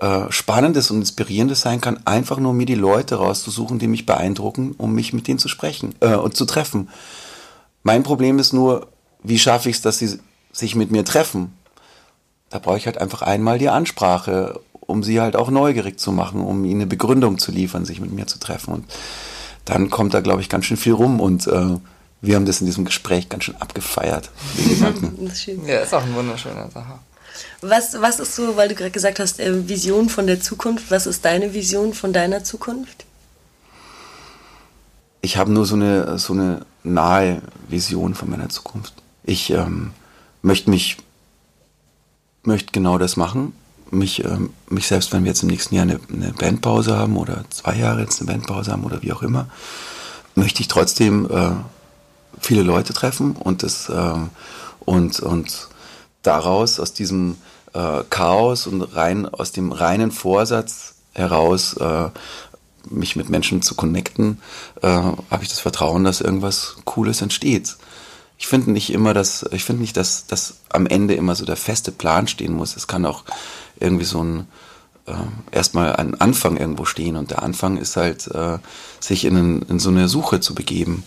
äh, 0.00 0.22
Spannendes 0.30 0.90
und 0.90 0.98
Inspirierendes 0.98 1.60
sein 1.60 1.80
kann, 1.80 2.04
einfach 2.08 2.38
nur 2.38 2.54
mir 2.54 2.66
die 2.66 2.74
Leute 2.74 3.14
rauszusuchen, 3.14 3.78
die 3.78 3.86
mich 3.86 4.04
beeindrucken, 4.04 4.74
um 4.76 4.94
mich 4.94 5.12
mit 5.12 5.28
denen 5.28 5.38
zu 5.38 5.46
sprechen 5.46 5.94
äh, 6.00 6.16
und 6.16 6.36
zu 6.36 6.44
treffen. 6.44 6.88
Mein 7.84 8.02
Problem 8.02 8.40
ist 8.40 8.52
nur, 8.52 8.88
wie 9.22 9.38
schaffe 9.38 9.70
ich 9.70 9.76
es, 9.76 9.82
dass 9.82 9.98
sie 9.98 10.18
sich 10.50 10.74
mit 10.74 10.90
mir 10.90 11.04
treffen? 11.04 11.52
Da 12.50 12.58
brauche 12.58 12.78
ich 12.78 12.86
halt 12.86 12.98
einfach 12.98 13.22
einmal 13.22 13.58
die 13.58 13.68
Ansprache, 13.68 14.60
um 14.80 15.02
sie 15.02 15.20
halt 15.20 15.36
auch 15.36 15.50
neugierig 15.50 15.98
zu 15.98 16.12
machen, 16.12 16.40
um 16.40 16.64
ihnen 16.64 16.80
eine 16.80 16.86
Begründung 16.86 17.38
zu 17.38 17.52
liefern, 17.52 17.84
sich 17.84 18.00
mit 18.00 18.10
mir 18.10 18.26
zu 18.26 18.38
treffen. 18.38 18.72
Und 18.72 18.84
dann 19.64 19.90
kommt 19.90 20.14
da, 20.14 20.20
glaube 20.20 20.40
ich, 20.40 20.48
ganz 20.48 20.64
schön 20.64 20.78
viel 20.78 20.94
rum 20.94 21.20
und 21.20 21.46
äh, 21.46 21.76
wir 22.20 22.34
haben 22.34 22.46
das 22.46 22.60
in 22.60 22.66
diesem 22.66 22.84
Gespräch 22.84 23.28
ganz 23.28 23.44
schön 23.44 23.56
abgefeiert. 23.56 24.30
das 24.80 25.32
ist 25.32 25.42
schön. 25.42 25.64
Ja, 25.66 25.80
ist 25.80 25.94
auch 25.94 26.02
eine 26.02 26.14
wunderschöne 26.14 26.70
Sache. 26.72 26.98
Was, 27.60 28.00
was 28.00 28.18
ist 28.18 28.34
so, 28.34 28.56
weil 28.56 28.68
du 28.68 28.74
gerade 28.74 28.90
gesagt 28.90 29.20
hast, 29.20 29.40
äh, 29.40 29.68
Vision 29.68 30.08
von 30.08 30.26
der 30.26 30.40
Zukunft, 30.40 30.90
was 30.90 31.06
ist 31.06 31.24
deine 31.24 31.54
Vision 31.54 31.92
von 31.92 32.12
deiner 32.12 32.42
Zukunft? 32.42 33.04
Ich 35.20 35.36
habe 35.36 35.52
nur 35.52 35.66
so 35.66 35.74
eine, 35.74 36.18
so 36.18 36.32
eine 36.32 36.64
nahe 36.82 37.42
Vision 37.68 38.14
von 38.14 38.30
meiner 38.30 38.48
Zukunft. 38.48 38.94
Ich 39.24 39.50
ähm, 39.50 39.90
möchte 40.42 40.70
mich 40.70 40.96
möchte 42.48 42.72
genau 42.72 42.98
das 42.98 43.16
machen. 43.16 43.52
Mich, 43.90 44.24
ähm, 44.24 44.50
mich 44.68 44.88
selbst, 44.88 45.12
wenn 45.12 45.22
wir 45.22 45.30
jetzt 45.30 45.42
im 45.42 45.48
nächsten 45.48 45.74
Jahr 45.76 45.84
eine, 45.84 46.00
eine, 46.12 46.32
Bandpause 46.32 46.96
haben 46.96 47.16
oder 47.16 47.44
zwei 47.50 47.76
Jahre 47.76 48.00
jetzt 48.00 48.20
eine 48.20 48.30
Bandpause 48.30 48.72
haben 48.72 48.84
oder 48.84 49.02
wie 49.02 49.12
auch 49.12 49.22
immer, 49.22 49.46
möchte 50.34 50.60
ich 50.60 50.68
trotzdem 50.68 51.30
äh, 51.30 51.50
viele 52.40 52.62
Leute 52.62 52.92
treffen 52.92 53.32
und 53.32 53.62
das 53.62 53.88
äh, 53.88 54.12
und, 54.80 55.20
und 55.20 55.68
daraus 56.22 56.80
aus 56.80 56.92
diesem 56.92 57.36
äh, 57.72 58.02
Chaos 58.10 58.66
und 58.66 58.82
rein 58.82 59.26
aus 59.26 59.52
dem 59.52 59.72
reinen 59.72 60.10
Vorsatz 60.10 60.96
heraus 61.14 61.74
äh, 61.74 62.10
mich 62.90 63.16
mit 63.16 63.28
Menschen 63.28 63.62
zu 63.62 63.74
connecten, 63.74 64.40
äh, 64.82 64.88
habe 64.88 65.42
ich 65.42 65.48
das 65.48 65.60
Vertrauen, 65.60 66.04
dass 66.04 66.20
irgendwas 66.20 66.76
Cooles 66.84 67.22
entsteht 67.22 67.76
ich 68.38 68.46
finde 68.46 68.70
nicht 68.70 68.92
immer, 68.92 69.14
dass, 69.14 69.44
ich 69.50 69.64
finde 69.64 69.82
nicht, 69.82 69.96
dass, 69.96 70.26
dass 70.26 70.58
am 70.68 70.86
Ende 70.86 71.14
immer 71.14 71.34
so 71.34 71.44
der 71.44 71.56
feste 71.56 71.90
Plan 71.90 72.28
stehen 72.28 72.52
muss. 72.52 72.76
Es 72.76 72.86
kann 72.86 73.04
auch 73.04 73.24
irgendwie 73.80 74.04
so 74.04 74.22
ein, 74.22 74.46
äh, 75.06 75.14
erstmal 75.50 75.96
ein 75.96 76.20
Anfang 76.20 76.56
irgendwo 76.56 76.84
stehen 76.84 77.16
und 77.16 77.32
der 77.32 77.42
Anfang 77.42 77.76
ist 77.76 77.96
halt, 77.96 78.28
äh, 78.28 78.58
sich 79.00 79.24
in, 79.24 79.62
in 79.62 79.78
so 79.80 79.90
eine 79.90 80.08
Suche 80.08 80.38
zu 80.38 80.54
begeben. 80.54 81.02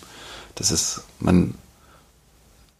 Das 0.56 0.72
ist, 0.72 1.04
man, 1.20 1.56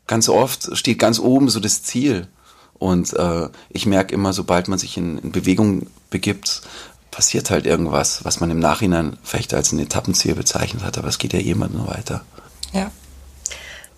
ganz 0.06 0.28
oft 0.28 0.78
steht 0.78 1.00
ganz 1.00 1.20
oben 1.20 1.50
so 1.50 1.62
das 1.62 1.84
Ziel. 1.84 2.28
Und 2.74 3.14
äh, 3.14 3.48
ich 3.70 3.86
merke 3.86 4.14
immer, 4.14 4.34
sobald 4.34 4.68
man 4.68 4.80
sich 4.80 4.98
in, 4.98 5.20
in 5.20 5.32
Bewegung 5.32 5.88
begibt, 6.10 6.64
passiert 7.12 7.52
halt 7.52 7.66
irgendwas, 7.66 8.26
was 8.26 8.40
man 8.42 8.50
im 8.52 8.60
Nachhinein 8.60 9.18
vielleicht 9.24 9.54
als 9.54 9.72
ein 9.72 9.80
Etappenziel 9.80 10.36
bezeichnet 10.36 10.84
hat, 10.84 10.98
aber 10.98 11.08
es 11.08 11.20
geht 11.20 11.34
ja 11.34 11.40
jemand 11.40 11.74
nur 11.74 11.88
weiter. 11.88 12.26
Ja. 12.74 12.92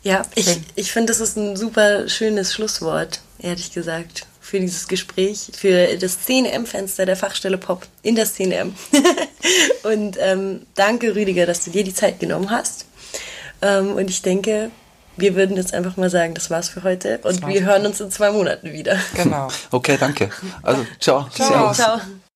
Ja, 0.04 0.24
ich, 0.36 0.60
ich 0.76 0.92
finde, 0.92 1.14
das 1.14 1.22
ist 1.22 1.38
ein 1.38 1.56
super 1.56 2.10
schönes 2.10 2.54
Schlusswort, 2.54 3.22
ehrlich 3.40 3.72
gesagt, 3.72 4.26
für 4.42 4.60
dieses 4.60 4.90
Gespräch, 4.90 5.48
für 5.58 5.98
das 5.98 6.20
CNM-Fenster 6.26 7.06
der 7.06 7.16
Fachstelle 7.16 7.58
Pop 7.58 7.88
in 8.02 8.16
der 8.16 8.26
CNM. 8.26 8.76
und 9.84 10.18
ähm, 10.20 10.68
danke, 10.76 11.16
Rüdiger, 11.16 11.46
dass 11.46 11.64
du 11.64 11.72
dir 11.72 11.86
die 11.86 11.94
Zeit 11.94 12.20
genommen 12.20 12.52
hast. 12.52 12.86
Ähm, 13.62 13.94
und 13.94 14.10
ich 14.10 14.22
denke, 14.22 14.72
wir 15.16 15.36
würden 15.36 15.56
jetzt 15.56 15.74
einfach 15.74 15.96
mal 15.96 16.10
sagen, 16.10 16.34
das 16.34 16.50
war's 16.50 16.70
für 16.70 16.84
heute 16.84 17.20
und 17.24 17.48
wir 17.48 17.64
hören 17.64 17.86
uns 17.86 18.02
in 18.02 18.12
zwei 18.12 18.32
Monaten 18.32 18.74
wieder. 18.74 18.98
Genau. 19.16 19.48
Okay, 19.72 19.98
danke. 19.98 20.30
Also, 20.62 20.86
ciao. 21.00 21.30
Ciao. 21.30 21.74
ciao. 21.74 22.02